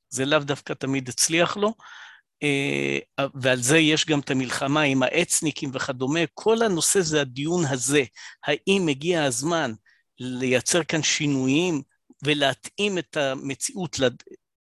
[0.10, 1.74] זה לאו דווקא תמיד הצליח לו,
[3.36, 8.04] ועל זה יש גם את המלחמה עם האצניקים וכדומה, כל הנושא זה הדיון הזה,
[8.46, 9.74] האם הגיע הזמן
[10.20, 11.82] לייצר כאן שינויים
[12.24, 14.00] ולהתאים את המציאות,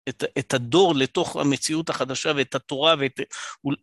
[0.09, 3.19] את, את הדור לתוך המציאות החדשה ואת התורה ואת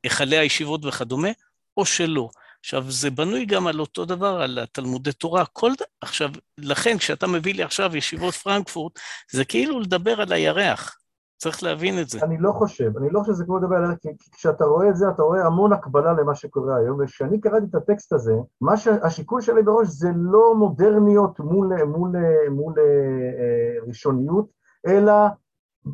[0.04, 1.28] היכלי הישיבות וכדומה,
[1.76, 2.28] או שלא.
[2.60, 5.44] עכשיו, זה בנוי גם על אותו דבר, על התלמודי תורה.
[5.46, 5.72] כל...
[6.00, 8.98] עכשיו, לכן, כשאתה מביא לי עכשיו ישיבות פרנקפורט,
[9.30, 10.96] זה כאילו לדבר על הירח.
[11.36, 12.18] צריך להבין את זה.
[12.22, 15.08] אני לא חושב, אני לא חושב שזה כמו לדבר על כי כשאתה רואה את זה,
[15.08, 19.62] אתה רואה המון הקבלה למה שקורה היום, וכשאני קראתי את הטקסט הזה, מה שהשיקול שלי
[19.62, 22.12] בראש זה לא מודרניות מול, מול,
[22.50, 24.46] מול אה, ראשוניות,
[24.86, 25.12] אלא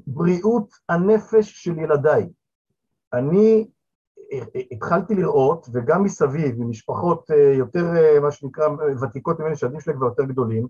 [0.07, 2.29] בריאות הנפש של ילדיי.
[3.13, 3.69] אני
[4.71, 8.69] התחלתי לראות, וגם מסביב, ממשפחות אה, יותר, אה, מה שנקרא,
[9.03, 10.67] ותיקות ממני, שהילדים שלהם כבר יותר גדולים,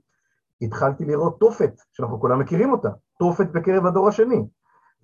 [0.62, 4.42] התחלתי לראות תופת, שאנחנו כולם מכירים אותה, תופת בקרב הדור השני.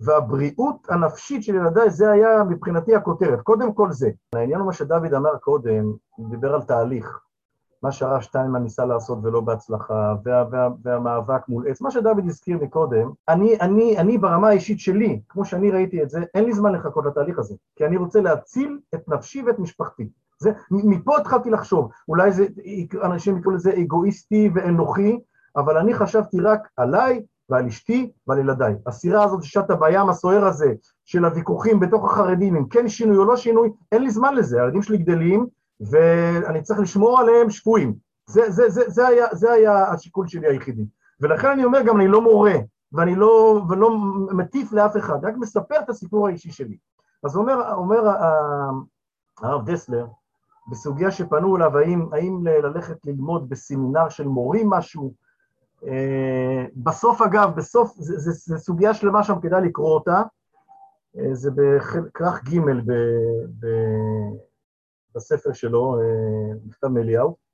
[0.01, 4.09] והבריאות הנפשית של ילדיי, זה היה מבחינתי הכותרת, קודם כל זה.
[4.35, 7.19] העניין הוא מה שדוד אמר קודם, הוא דיבר על תהליך,
[7.83, 12.57] מה שהרב שטיינמן ניסה לעשות ולא בהצלחה, וה, וה, והמאבק מול עץ, מה שדוד הזכיר
[12.57, 16.73] מקודם, אני, אני, אני ברמה האישית שלי, כמו שאני ראיתי את זה, אין לי זמן
[16.73, 20.09] לחכות לתהליך הזה, כי אני רוצה להציל את נפשי ואת משפחתי.
[20.39, 22.45] זה, מפה התחלתי לחשוב, אולי זה,
[23.03, 25.19] אנשים יקראו לזה אגואיסטי ואנוכי,
[25.55, 28.75] אבל אני חשבתי רק עליי, ועל אשתי ועל ילדיי.
[28.87, 30.73] הסירה הזאת ששטה בים הסוער הזה
[31.05, 34.81] של הוויכוחים בתוך החרדים, אם כן שינוי או לא שינוי, אין לי זמן לזה, הילדים
[34.81, 35.47] שלי גדלים
[35.81, 37.95] ואני צריך לשמור עליהם שפויים.
[38.25, 40.85] זה, זה, זה, זה, היה, זה היה השיקול שלי היחידי.
[41.21, 42.55] ולכן אני אומר גם, אני לא מורה,
[42.91, 43.97] ואני לא, ולא
[44.31, 46.77] מטיף לאף אחד, רק מספר את הסיפור האישי שלי.
[47.23, 48.01] אז אומר, אומר
[49.41, 50.05] הרב דסלר,
[50.69, 55.28] בסוגיה שפנו אליו, האם, האם ללכת ללמוד בסמינר של מורים משהו, אה,
[56.75, 60.21] בסוף אגב, בסוף, זו סוגיה שלמה שם, כדאי לקרוא אותה,
[61.17, 62.91] אה, זה בכרך ג' ב,
[63.59, 63.67] ב,
[65.15, 67.49] בספר שלו, אה, מכתב מאליהו.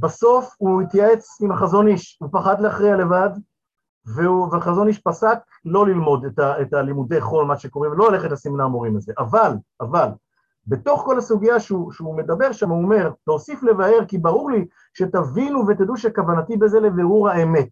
[0.00, 3.30] בסוף הוא התייעץ עם החזון איש, הוא פחד להכריע לבד,
[4.06, 8.30] והוא, והחזון איש פסק לא ללמוד את, ה, את הלימודי חול, מה שקוראים, לא ללכת
[8.30, 10.08] לסמינר מורים הזה, אבל, אבל,
[10.66, 15.66] בתוך כל הסוגיה שהוא, שהוא מדבר שם, הוא אומר, תוסיף לבאר, כי ברור לי שתבינו
[15.68, 17.70] ותדעו שכוונתי בזה לבירור האמת.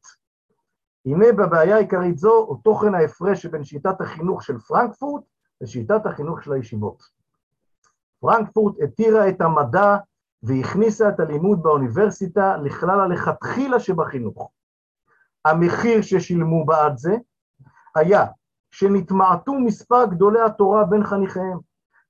[1.06, 5.22] הנה בבעיה העיקרית זו, הוא תוכן ההפרש שבין שיטת החינוך של פרנקפורט
[5.60, 7.02] לשיטת החינוך של הישיבות.
[8.20, 9.96] פרנקפורט התירה את המדע
[10.42, 14.50] והכניסה את הלימוד באוניברסיטה לכלל הלכתחילה שבחינוך.
[15.44, 17.16] המחיר ששילמו בעד זה
[17.94, 18.26] היה
[18.70, 21.58] שנתמעטו מספר גדולי התורה בין חניכיהם,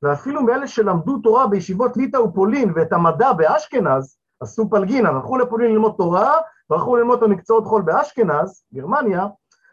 [0.02, 5.94] ואפילו מאלה שלמדו תורה בישיבות ליטא ופולין ואת המדע באשכנז, עשו פלגינה, הלכו לפולין ללמוד
[5.98, 6.38] תורה,
[6.70, 9.26] והלכו ללמוד את המקצועות חול באשכנז, גרמניה,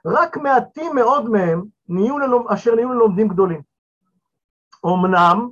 [0.05, 3.61] רק מעטים מאוד מהם נהיו ללומד, אשר נהיו ללומדים גדולים.
[4.85, 5.49] אמנם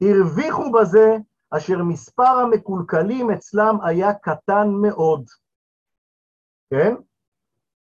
[0.00, 1.16] הרוויחו בזה
[1.50, 5.24] אשר מספר המקולקלים אצלם היה קטן מאוד.
[6.70, 6.94] כן?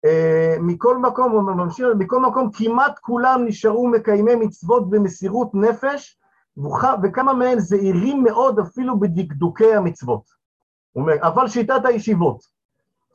[0.04, 6.18] אה, מכל מקום, הוא ממשיך, מכל מקום כמעט כולם נשארו מקיימי מצוות במסירות נפש,
[7.02, 10.24] וכמה מהם זהירים מאוד אפילו בדקדוקי המצוות.
[10.92, 12.40] הוא אומר, אבל שיטת הישיבות,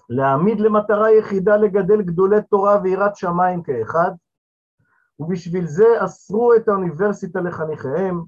[0.10, 4.12] להעמיד למטרה יחידה לגדל גדולי תורה ויראת שמיים כאחד,
[5.20, 8.24] ובשביל זה אסרו את האוניברסיטה לחניכיהם,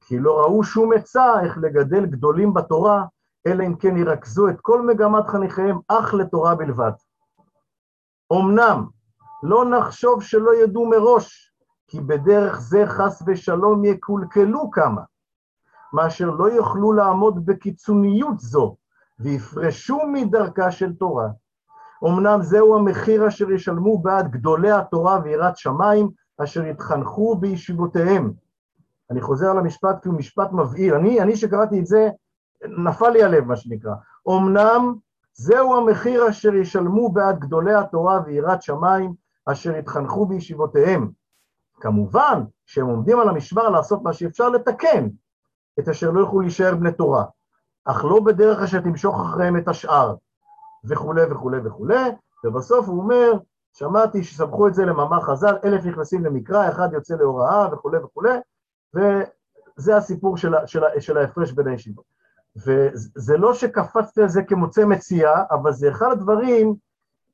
[0.00, 3.04] כי לא ראו שום עצה איך לגדל גדולים בתורה,
[3.46, 6.92] אלא אם כן ירכזו את כל מגמת חניכיהם אך לתורה בלבד.
[8.32, 8.86] אמנם,
[9.42, 11.52] לא נחשוב שלא ידעו מראש,
[11.88, 15.02] כי בדרך זה חס ושלום יקולקלו כמה,
[15.92, 18.76] מאשר לא יוכלו לעמוד בקיצוניות זו,
[19.18, 21.28] ויפרשו מדרכה של תורה.
[22.04, 28.32] אמנם זהו המחיר אשר ישלמו בעד גדולי התורה ויראת שמיים, אשר יתחנכו בישיבותיהם.
[29.10, 30.94] אני חוזר על המשפט כי הוא משפט מבהיל.
[30.94, 32.08] אני, אני שקראתי את זה,
[32.64, 33.94] נפל לי הלב, מה שנקרא.
[34.28, 34.94] אמנם
[35.38, 39.14] זהו המחיר אשר ישלמו בעד גדולי התורה ויראת שמיים,
[39.46, 41.10] אשר יתחנכו בישיבותיהם.
[41.80, 45.08] כמובן שהם עומדים על המשמר לעשות מה שאפשר לתקן,
[45.78, 47.24] את אשר לא יוכלו להישאר בני תורה,
[47.84, 50.14] אך לא בדרך אשר תמשוך אחריהם את השאר,
[50.84, 52.10] וכולי וכולי וכולי,
[52.44, 53.32] ובסוף הוא אומר,
[53.72, 58.38] שמעתי שסמכו את זה למאמר חז"ל, אלף נכנסים למקרא, אחד יוצא להוראה וכולי וכולי,
[58.94, 62.15] וזה הסיפור של, של, של ההפרש בין הישיבות.
[62.56, 66.74] וזה לא שקפצתי על זה כמוצא מציאה, אבל זה אחד הדברים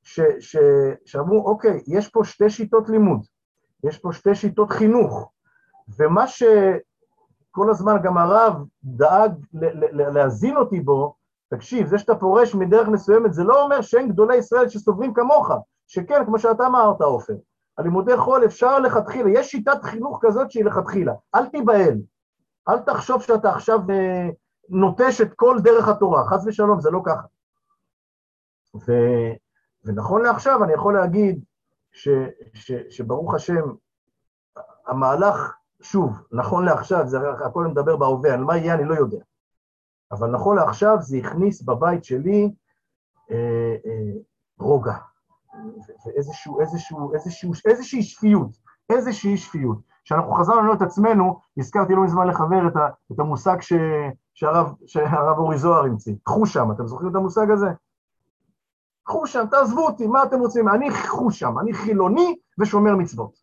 [0.03, 0.57] ש, ש,
[1.05, 3.21] שאמרו, אוקיי, יש פה שתי שיטות לימוד,
[3.85, 5.31] יש פה שתי שיטות חינוך,
[5.99, 8.55] ומה שכל הזמן גם הרב
[8.85, 9.33] דאג
[9.93, 11.15] להזין אותי בו,
[11.51, 15.51] תקשיב, זה שאתה פורש מדרך מסוימת, זה לא אומר שאין גדולי ישראל שסוברים כמוך,
[15.87, 17.35] שכן, כמו שאתה אמרת, עופר,
[17.77, 21.99] על לימודי חול אפשר לכתחילה, יש שיטת חינוך כזאת שהיא לכתחילה, אל תיבהל,
[22.69, 24.29] אל תחשוב שאתה עכשיו אה,
[24.73, 27.27] נוטש את כל דרך התורה, חס ושלום, זה לא ככה.
[28.75, 28.93] ו,
[29.85, 31.45] ונכון לעכשיו אני יכול להגיד
[31.93, 32.09] ש,
[32.55, 33.63] ש, שברוך השם,
[34.87, 39.19] המהלך, שוב, נכון לעכשיו, זה הכל מדבר בהווה, על מה יהיה אני לא יודע,
[40.13, 42.55] אבל נכון לעכשיו זה הכניס בבית שלי
[43.31, 44.13] אה, אה,
[44.59, 44.97] רוגע,
[46.07, 48.51] ואיזשהו, איזשהו, איזשהו, איזושהי שפיות,
[48.91, 49.79] איזושהי שפיות.
[50.05, 53.73] כשאנחנו חזרנו לראות את עצמנו, הזכרתי לא מזמן לחבר את, ה, את המושג ש,
[54.35, 57.67] שהרב, שהרב אורי זוהר המציא, חושם, אתם זוכרים את המושג הזה?
[59.09, 60.69] חושם, תעזבו אותי, מה אתם רוצים?
[60.69, 63.37] אני חושם, אני חילוני ושומר מצוות.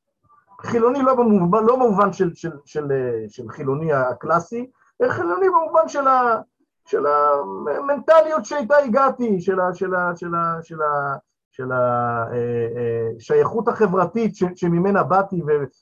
[0.62, 2.88] חילוני לא במובן, לא במובן של, של, של,
[3.28, 4.72] של חילוני הקלאסי,
[5.02, 6.42] אלא חילוני במובן של, ה,
[6.86, 7.06] של
[7.78, 10.32] המנטליות שאיתה הגעתי, של, ה, של, ה, של,
[10.64, 10.78] של,
[11.52, 11.72] של
[13.18, 15.42] השייכות אה, אה, החברתית שממנה באתי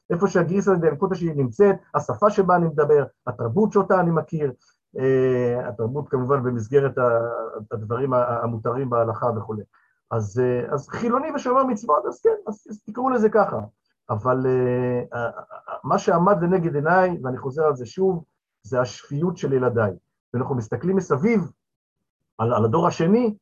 [0.09, 4.51] ואיפה שהגריסה והנקודה שלי נמצאת, השפה שבה אני מדבר, התרבות שאותה אני מכיר,
[5.67, 6.95] התרבות כמובן במסגרת
[7.71, 9.63] הדברים המותרים בהלכה וכולי.
[10.11, 10.41] אז,
[10.73, 13.59] אז חילוני ושומר מצוות, אז כן, אז, אז תקראו לזה ככה.
[14.09, 14.45] אבל
[15.83, 18.23] מה שעמד לנגד עיניי, ואני חוזר על זה שוב,
[18.63, 19.91] זה השפיות של ילדיי.
[20.33, 21.51] ואנחנו מסתכלים מסביב
[22.37, 23.35] על, על הדור השני,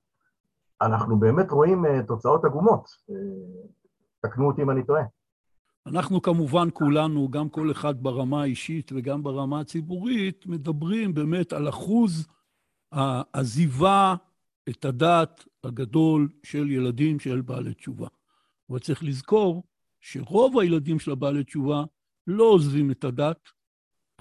[0.81, 2.89] אנחנו באמת רואים אה, תוצאות עגומות.
[3.09, 3.15] אה,
[4.21, 5.03] תקנו אותי אם אני טועה.
[5.87, 12.27] אנחנו כמובן כולנו, גם כל אחד ברמה האישית וגם ברמה הציבורית, מדברים באמת על אחוז
[12.91, 14.15] העזיבה
[14.69, 18.07] את הדת הגדול של ילדים של בעלי תשובה.
[18.69, 19.63] אבל צריך לזכור
[19.99, 21.83] שרוב הילדים של הבעלי תשובה
[22.27, 23.49] לא עוזבים את הדת.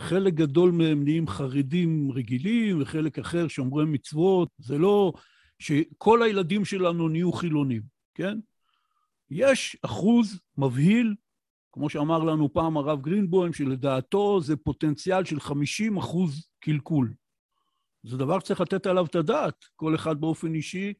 [0.00, 4.48] חלק גדול מהם נהיים חרדים רגילים, וחלק אחר שומרי מצוות.
[4.58, 5.12] זה לא
[5.58, 7.82] שכל הילדים שלנו נהיו חילונים,
[8.14, 8.38] כן?
[9.30, 11.14] יש אחוז מבהיל,
[11.74, 17.14] כמו שאמר לנו פעם הרב גרינבוים, שלדעתו זה פוטנציאל של 50 אחוז קלקול.
[18.02, 20.92] זה דבר שצריך לתת עליו את הדעת, כל אחד באופן אישי,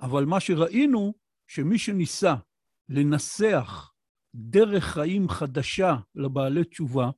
[0.00, 1.14] אבל מה שראינו,
[1.46, 2.34] שמי שניסה
[2.88, 3.92] לנסח
[4.34, 7.10] דרך חיים חדשה לבעלי תשובה,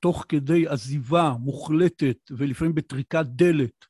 [0.00, 3.84] תוך כדי עזיבה מוחלטת ולפעמים בטריקת דלת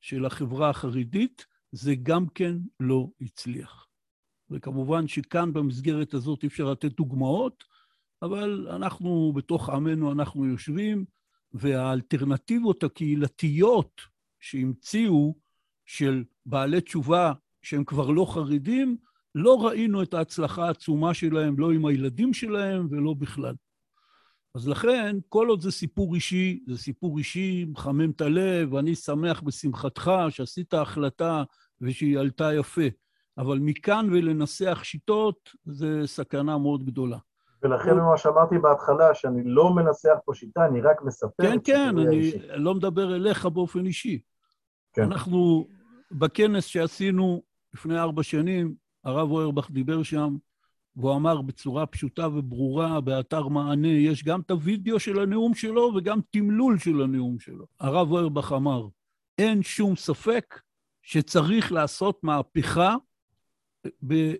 [0.00, 3.87] של החברה החרדית, זה גם כן לא הצליח.
[4.50, 7.64] וכמובן שכאן במסגרת הזאת אי אפשר לתת דוגמאות,
[8.22, 11.04] אבל אנחנו, בתוך עמנו אנחנו יושבים,
[11.52, 14.00] והאלטרנטיבות הקהילתיות
[14.40, 15.34] שהמציאו
[15.86, 17.32] של בעלי תשובה
[17.62, 18.96] שהם כבר לא חרדים,
[19.34, 23.54] לא ראינו את ההצלחה העצומה שלהם, לא עם הילדים שלהם ולא בכלל.
[24.54, 29.40] אז לכן, כל עוד זה סיפור אישי, זה סיפור אישי, מחמם את הלב, אני שמח
[29.40, 31.42] בשמחתך שעשית החלטה
[31.80, 32.82] ושהיא עלתה יפה.
[33.38, 37.18] אבל מכאן ולנסח שיטות, זה סכנה מאוד גדולה.
[37.62, 42.16] ולכן מה שאמרתי בהתחלה, שאני לא מנסח פה שיטה, אני רק מספר כן, כן, אני
[42.16, 42.38] אישי.
[42.48, 44.20] לא מדבר אליך באופן אישי.
[44.92, 45.02] כן.
[45.02, 45.66] אנחנו,
[46.12, 47.42] בכנס שעשינו
[47.74, 48.74] לפני ארבע שנים,
[49.04, 50.36] הרב אוירבך דיבר שם,
[50.96, 56.20] והוא אמר בצורה פשוטה וברורה באתר מענה, יש גם את הוידאו של הנאום שלו וגם
[56.30, 57.66] תמלול של הנאום שלו.
[57.80, 58.88] הרב אוירבך אמר,
[59.38, 60.60] אין שום ספק
[61.02, 62.96] שצריך לעשות מהפכה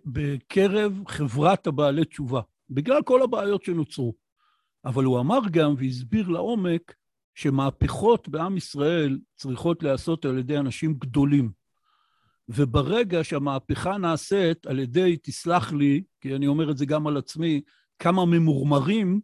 [0.06, 2.40] בקרב חברת הבעלי תשובה,
[2.70, 4.14] בגלל כל הבעיות שנוצרו.
[4.84, 6.94] אבל הוא אמר גם והסביר לעומק
[7.34, 11.50] שמהפכות בעם ישראל צריכות להיעשות על ידי אנשים גדולים.
[12.48, 17.60] וברגע שהמהפכה נעשית על ידי, תסלח לי, כי אני אומר את זה גם על עצמי,
[17.98, 19.20] כמה ממורמרים,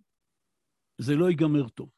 [0.99, 1.89] זה לא ייגמר טוב.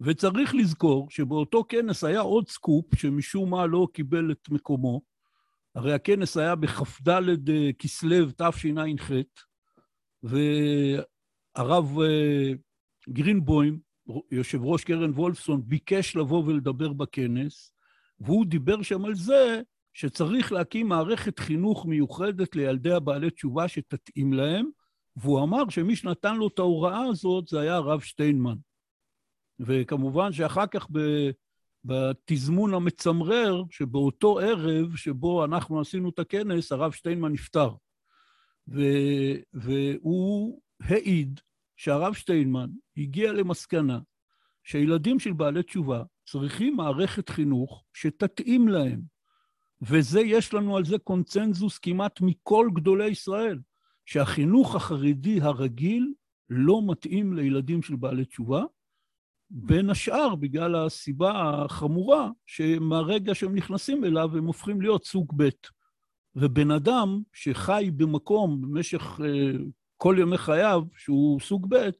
[0.00, 5.00] וצריך לזכור שבאותו כנס היה עוד סקופ שמשום מה לא קיבל את מקומו.
[5.78, 7.08] הרי הכנס היה בכ"ד
[7.48, 9.10] אה, כסלו תשע"ח,
[10.22, 12.52] והרב אה,
[13.08, 13.78] גרינבוים,
[14.30, 17.72] יושב ראש קרן וולפסון, ביקש לבוא ולדבר בכנס,
[18.20, 19.60] והוא דיבר שם על זה
[19.94, 24.66] שצריך להקים מערכת חינוך מיוחדת לילדי הבעלי תשובה שתתאים להם,
[25.16, 28.56] והוא אמר שמי שנתן לו את ההוראה הזאת זה היה הרב שטיינמן.
[29.60, 30.88] וכמובן שאחר כך
[31.84, 37.70] בתזמון המצמרר, שבאותו ערב שבו אנחנו עשינו את הכנס, הרב שטיינמן נפטר.
[38.68, 38.80] ו,
[39.52, 41.40] והוא העיד
[41.76, 43.98] שהרב שטיינמן הגיע למסקנה
[44.64, 49.00] שהילדים של בעלי תשובה צריכים מערכת חינוך שתתאים להם.
[49.82, 53.58] וזה, יש לנו על זה קונצנזוס כמעט מכל גדולי ישראל,
[54.06, 56.12] שהחינוך החרדי הרגיל
[56.50, 58.64] לא מתאים לילדים של בעלי תשובה,
[59.50, 65.48] בין השאר בגלל הסיבה החמורה שמהרגע שהם נכנסים אליו הם הופכים להיות סוג ב'.
[66.36, 69.22] ובן אדם שחי במקום במשך uh,
[69.96, 71.90] כל ימי חייו, שהוא סוג ב',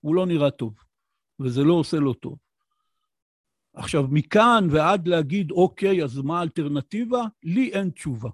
[0.00, 0.74] הוא לא נראה טוב,
[1.40, 2.38] וזה לא עושה לו טוב.
[3.74, 7.22] עכשיו, מכאן ועד להגיד, אוקיי, אז מה האלטרנטיבה?
[7.42, 8.30] לי אין תשובה.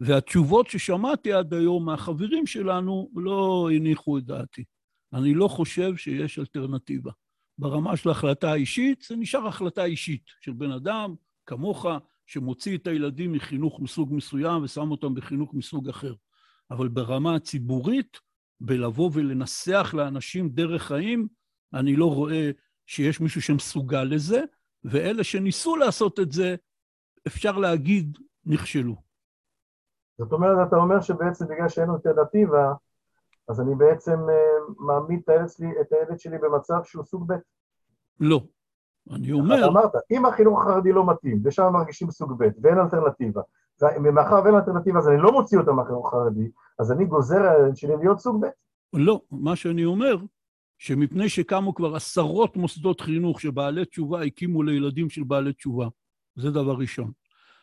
[0.00, 4.64] והתשובות ששמעתי עד היום מהחברים שלנו לא הניחו את דעתי.
[5.12, 7.10] אני לא חושב שיש אלטרנטיבה.
[7.58, 11.14] ברמה של ההחלטה האישית, זה נשאר החלטה אישית של בן אדם,
[11.46, 11.86] כמוך,
[12.26, 16.14] שמוציא את הילדים מחינוך מסוג מסוים ושם אותם בחינוך מסוג אחר.
[16.70, 18.16] אבל ברמה הציבורית,
[18.60, 21.28] בלבוא ולנסח לאנשים דרך חיים,
[21.74, 22.50] אני לא רואה
[22.86, 24.40] שיש מישהו שמסוגל לזה,
[24.84, 26.56] ואלה שניסו לעשות את זה,
[27.26, 28.96] אפשר להגיד, נכשלו.
[30.18, 32.72] זאת אומרת, אתה אומר שבעצם בגלל שאין אלטרנטיבה,
[33.48, 37.36] אז אני בעצם uh, מעמיד את הילד, שלי, את הילד שלי במצב שהוא סוג ב'.
[38.20, 38.40] לא.
[39.12, 39.58] אני אומר...
[39.58, 43.42] אתה אמרת, אם החינוך החרדי לא מתאים, ושם מרגישים סוג ב', ואין אלטרנטיבה,
[44.04, 47.76] ומאחר ואין אלטרנטיבה אז אני לא מוציא אותם מהחינוך החרדי, אז אני גוזר על הילד
[47.76, 48.48] שלי להיות סוג ב'.
[48.92, 50.16] לא, מה שאני אומר,
[50.78, 55.88] שמפני שקמו כבר עשרות מוסדות חינוך שבעלי תשובה הקימו לילדים של בעלי תשובה,
[56.36, 57.10] זה דבר ראשון.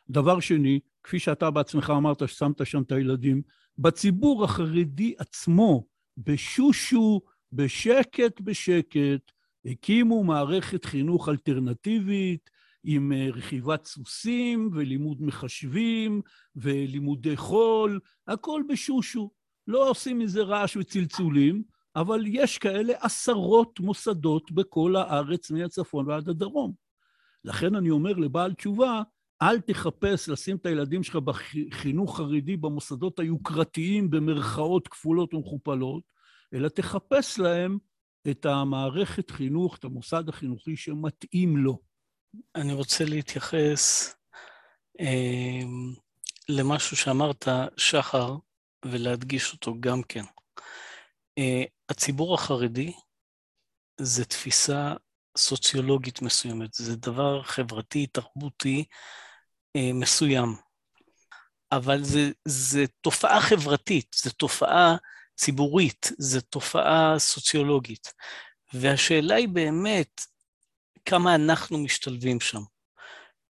[0.09, 3.41] דבר שני, כפי שאתה בעצמך אמרת ששמת שם את הילדים,
[3.77, 5.85] בציבור החרדי עצמו,
[6.17, 7.21] בשושו,
[7.53, 9.31] בשקט בשקט,
[9.65, 12.49] הקימו מערכת חינוך אלטרנטיבית
[12.83, 16.21] עם אה, רכיבת סוסים ולימוד מחשבים
[16.55, 19.31] ולימודי חול, הכל בשושו.
[19.67, 21.63] לא עושים מזה רעש וצלצולים,
[21.95, 26.73] אבל יש כאלה עשרות מוסדות בכל הארץ, מהצפון ועד הדרום.
[27.45, 29.01] לכן אני אומר לבעל תשובה,
[29.43, 36.03] אל תחפש לשים את הילדים שלך בחינוך חרדי במוסדות היוקרתיים במרכאות כפולות ומכופלות,
[36.53, 37.77] אלא תחפש להם
[38.29, 41.79] את המערכת חינוך, את המוסד החינוכי שמתאים לו.
[42.55, 44.15] אני רוצה להתייחס
[44.99, 45.61] אה,
[46.49, 48.35] למשהו שאמרת, שחר,
[48.85, 50.23] ולהדגיש אותו גם כן.
[51.37, 52.93] אה, הציבור החרדי
[54.01, 54.93] זה תפיסה
[55.37, 58.85] סוציולוגית מסוימת, זה דבר חברתי, תרבותי
[59.77, 60.55] מסוים.
[61.71, 64.95] אבל זה, זה תופעה חברתית, זו תופעה
[65.35, 68.13] ציבורית, זו תופעה סוציולוגית.
[68.73, 70.21] והשאלה היא באמת,
[71.05, 72.61] כמה אנחנו משתלבים שם.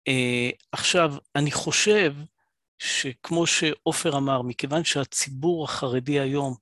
[0.09, 2.15] אה, עכשיו, אני חושב
[2.79, 6.55] שכמו שעופר אמר, מכיוון שהציבור החרדי היום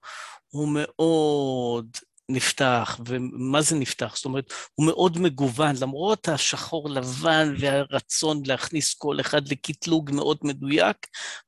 [0.49, 1.97] הוא מאוד
[2.33, 4.17] נפתח, ומה זה נפתח?
[4.17, 10.97] זאת אומרת, הוא מאוד מגוון, למרות השחור לבן והרצון להכניס כל אחד לקטלוג מאוד מדויק,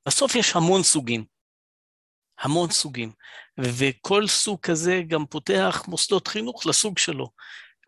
[0.06, 1.24] בסוף יש המון סוגים.
[2.40, 3.12] המון סוגים.
[3.60, 7.30] וכל סוג כזה גם פותח מוסדות חינוך לסוג שלו.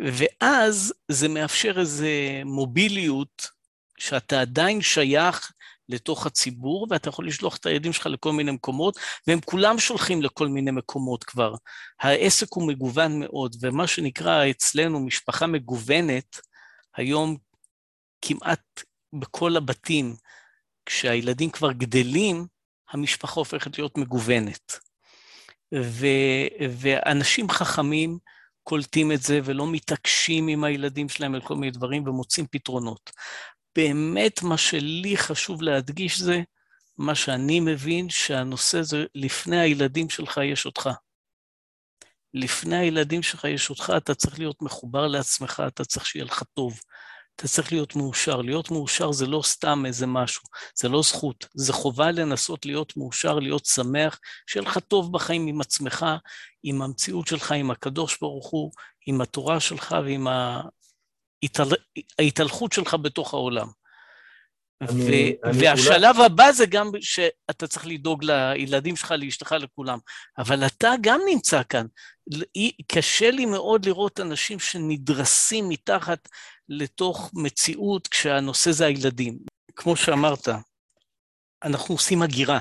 [0.01, 2.07] ואז זה מאפשר איזו
[2.45, 3.47] מוביליות
[3.99, 5.53] שאתה עדיין שייך
[5.89, 10.49] לתוך הציבור, ואתה יכול לשלוח את הילדים שלך לכל מיני מקומות, והם כולם שולחים לכל
[10.49, 11.55] מיני מקומות כבר.
[12.01, 16.41] העסק הוא מגוון מאוד, ומה שנקרא אצלנו משפחה מגוונת,
[16.97, 17.37] היום
[18.23, 18.83] כמעט
[19.13, 20.17] בכל הבתים,
[20.87, 22.47] כשהילדים כבר גדלים,
[22.91, 24.79] המשפחה הופכת להיות מגוונת.
[25.75, 26.07] ו,
[26.71, 28.19] ואנשים חכמים
[28.63, 33.11] קולטים את זה ולא מתעקשים עם הילדים שלהם על כל מיני דברים ומוצאים פתרונות.
[33.77, 36.43] באמת מה שלי חשוב להדגיש זה,
[36.99, 40.91] מה שאני מבין, שהנושא זה, לפני הילדים שלך יש אותך.
[42.35, 46.81] לפני הילדים שלך יש אותך, אתה צריך להיות מחובר לעצמך, אתה צריך שיהיה לך טוב.
[47.37, 48.43] אתה צריך להיות מאושר.
[48.43, 50.43] להיות מאושר זה לא סתם איזה משהו,
[50.75, 55.61] זה לא זכות, זה חובה לנסות להיות מאושר, להיות שמח, שיהיה לך טוב בחיים עם
[55.61, 56.07] עצמך,
[56.63, 58.73] עם המציאות שלך, עם הקדוש ברוך הוא,
[59.07, 60.27] עם התורה שלך ועם
[62.19, 63.69] ההתהלכות שלך בתוך העולם.
[64.81, 66.27] אני, ו- אני והשלב אולי...
[66.27, 69.99] הבא זה גם שאתה צריך לדאוג לילדים שלך, לאשתך, לכולם.
[70.39, 71.87] אבל אתה גם נמצא כאן.
[72.93, 76.29] קשה לי מאוד לראות אנשים שנדרסים מתחת
[76.69, 79.39] לתוך מציאות כשהנושא זה הילדים.
[79.77, 80.49] כמו שאמרת,
[81.63, 82.61] אנחנו עושים הגירה.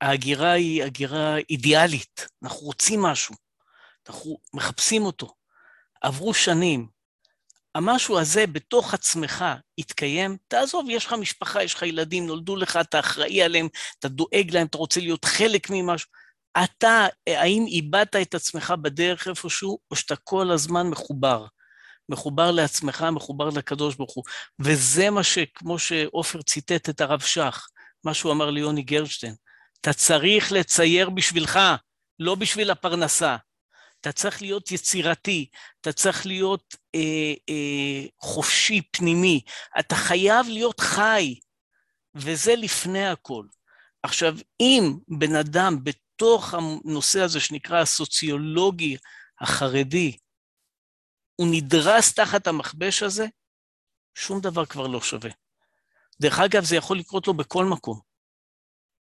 [0.00, 3.34] ההגירה היא הגירה אידיאלית, אנחנו רוצים משהו,
[4.08, 5.34] אנחנו מחפשים אותו.
[6.02, 6.88] עברו שנים,
[7.74, 9.44] המשהו הזה בתוך עצמך
[9.78, 13.68] יתקיים, תעזוב, יש לך משפחה, יש לך ילדים, נולדו לך, אתה אחראי עליהם,
[13.98, 16.10] אתה דואג להם, אתה רוצה להיות חלק ממשהו.
[16.64, 21.46] אתה, האם איבדת את עצמך בדרך איפשהו, או שאתה כל הזמן מחובר?
[22.08, 24.24] מחובר לעצמך, מחובר לקדוש ברוך הוא.
[24.58, 27.68] וזה מה שכמו שעופר ציטט את הרב שך,
[28.04, 29.34] מה שהוא אמר ליוני גרשטיין,
[29.80, 31.58] אתה צריך לצייר בשבילך,
[32.18, 33.36] לא בשביל הפרנסה.
[34.00, 35.48] אתה צריך להיות יצירתי,
[35.80, 39.40] אתה צריך להיות אה, אה, חופשי, פנימי,
[39.78, 41.40] אתה חייב להיות חי,
[42.14, 43.46] וזה לפני הכל.
[44.02, 48.96] עכשיו, אם בן אדם בתוך הנושא הזה שנקרא הסוציולוגי
[49.40, 50.16] החרדי,
[51.36, 53.26] הוא נדרס תחת המכבש הזה,
[54.14, 55.30] שום דבר כבר לא שווה.
[56.20, 58.00] דרך אגב, זה יכול לקרות לו בכל מקום.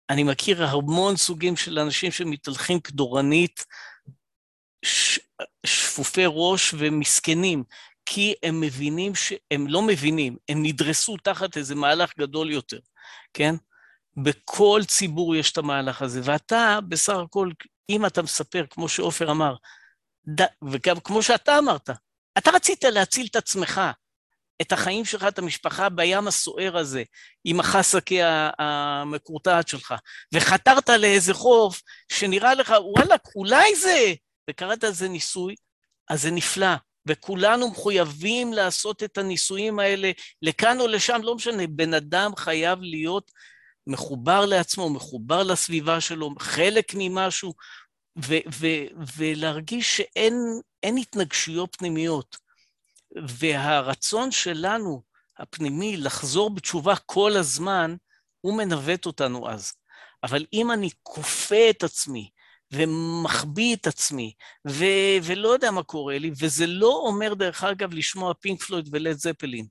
[0.10, 3.66] אני מכיר המון סוגים של אנשים שמתהלכים כדורנית
[4.86, 5.19] ש...
[5.65, 7.63] שפופי ראש ומסכנים,
[8.05, 12.80] כי הם מבינים שהם לא מבינים, הם נדרסו תחת איזה מהלך גדול יותר,
[13.34, 13.55] כן?
[14.17, 17.49] בכל ציבור יש את המהלך הזה, ואתה בסך הכל,
[17.89, 19.55] אם אתה מספר, כמו שעופר אמר,
[20.39, 20.45] ד...
[20.71, 21.89] וגם כמו שאתה אמרת,
[22.38, 23.82] אתה רצית להציל את עצמך,
[24.61, 27.03] את החיים שלך, את המשפחה בים הסוער הזה,
[27.43, 29.93] עם החסקה המקורטעת שלך,
[30.34, 34.13] וחתרת לאיזה חוף שנראה לך, וואלה, אולי זה
[34.50, 35.56] וקראת לזה ניסוי,
[36.10, 36.76] אז זה נפלא,
[37.06, 43.32] וכולנו מחויבים לעשות את הניסויים האלה לכאן או לשם, לא משנה, בן אדם חייב להיות
[43.88, 47.54] מחובר לעצמו, מחובר לסביבה שלו, חלק ממשהו,
[48.26, 48.88] ו- ו-
[49.18, 52.38] ולהרגיש שאין התנגשויות פנימיות.
[53.28, 55.02] והרצון שלנו,
[55.39, 57.95] הפנימי, לחזור בתשובה כל הזמן,
[58.41, 59.74] הוא מנווט אותנו אז.
[60.24, 62.30] אבל אם אני כופה את עצמי,
[62.72, 64.34] ומחביא את עצמי,
[64.68, 69.18] ו- ולא יודע מה קורה לי, וזה לא אומר, דרך אגב, לשמוע פינק פלויד ולד
[69.18, 69.68] זפלין.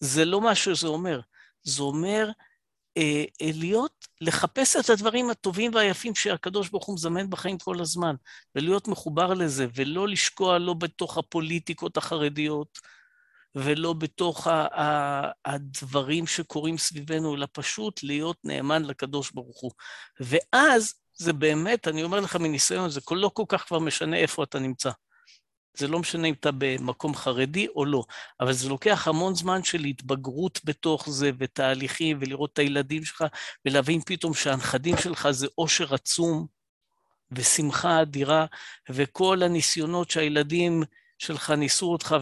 [0.00, 1.20] זה לא מה שזה אומר.
[1.62, 2.28] זה אומר
[2.96, 8.14] אה, אה, להיות, לחפש את הדברים הטובים והיפים שהקדוש ברוך הוא מזמן בחיים כל הזמן,
[8.54, 12.78] ולהיות מחובר לזה, ולא לשקוע לא בתוך הפוליטיקות החרדיות,
[13.54, 14.46] ולא בתוך
[15.44, 19.70] הדברים שקורים סביבנו, אלא פשוט להיות נאמן לקדוש ברוך הוא.
[20.20, 24.58] ואז זה באמת, אני אומר לך מניסיון, זה לא כל כך כבר משנה איפה אתה
[24.58, 24.90] נמצא.
[25.76, 28.04] זה לא משנה אם אתה במקום חרדי או לא,
[28.40, 33.24] אבל זה לוקח המון זמן של התבגרות בתוך זה, ותהליכים, ולראות את הילדים שלך,
[33.64, 36.46] ולהבין פתאום שהנכדים שלך זה עושר עצום,
[37.32, 38.46] ושמחה אדירה,
[38.90, 40.82] וכל הניסיונות שהילדים
[41.18, 42.16] שלך ניסו אותך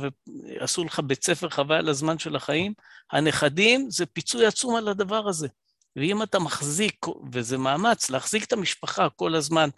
[0.61, 2.75] ועשו לך בית ספר חוויה לזמן של החיים,
[3.13, 5.49] הנכדים זה פיצוי עצום על הדבר הזה.
[5.97, 9.69] ואם אתה מחזיק, וזה מאמץ, להחזיק את המשפחה כל הזמן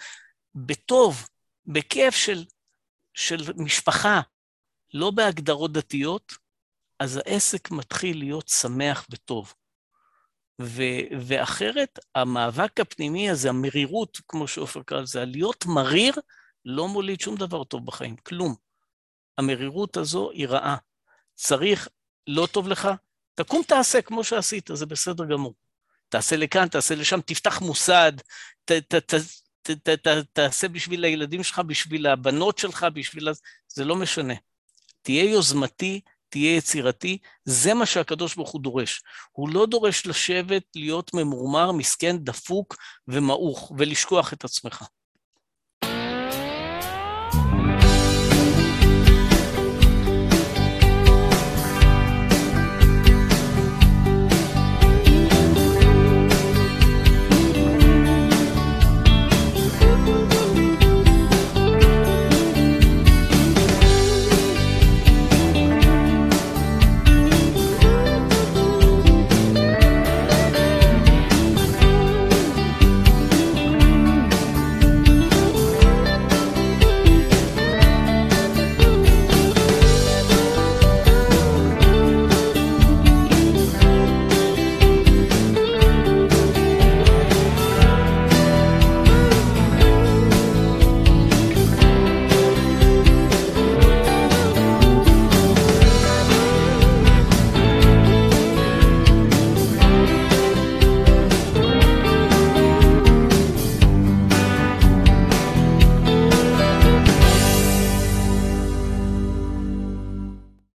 [0.54, 1.28] בטוב,
[1.66, 2.44] בכיף של,
[3.14, 4.20] של משפחה,
[4.94, 6.32] לא בהגדרות דתיות,
[7.00, 9.54] אז העסק מתחיל להיות שמח וטוב.
[10.60, 16.14] ו- ואחרת, המאבק הפנימי הזה, המרירות, כמו שעופר קרא לזה, להיות מריר,
[16.64, 18.54] לא מוליד שום דבר טוב בחיים, כלום.
[19.38, 20.76] המרירות הזו היא רעה.
[21.34, 21.88] צריך,
[22.26, 22.88] לא טוב לך,
[23.34, 25.54] תקום תעשה כמו שעשית, זה בסדר גמור.
[26.08, 28.12] תעשה לכאן, תעשה לשם, תפתח מוסד,
[28.64, 29.14] ת, ת, ת,
[29.62, 33.28] ת, ת, ת, תעשה בשביל הילדים שלך, בשביל הבנות שלך, בשביל...
[33.68, 34.34] זה לא משנה.
[35.02, 39.02] תהיה יוזמתי, תהיה יצירתי, זה מה שהקדוש ברוך הוא דורש.
[39.32, 42.76] הוא לא דורש לשבת, להיות ממורמר, מסכן, דפוק
[43.08, 44.82] ומעוך, ולשכוח את עצמך.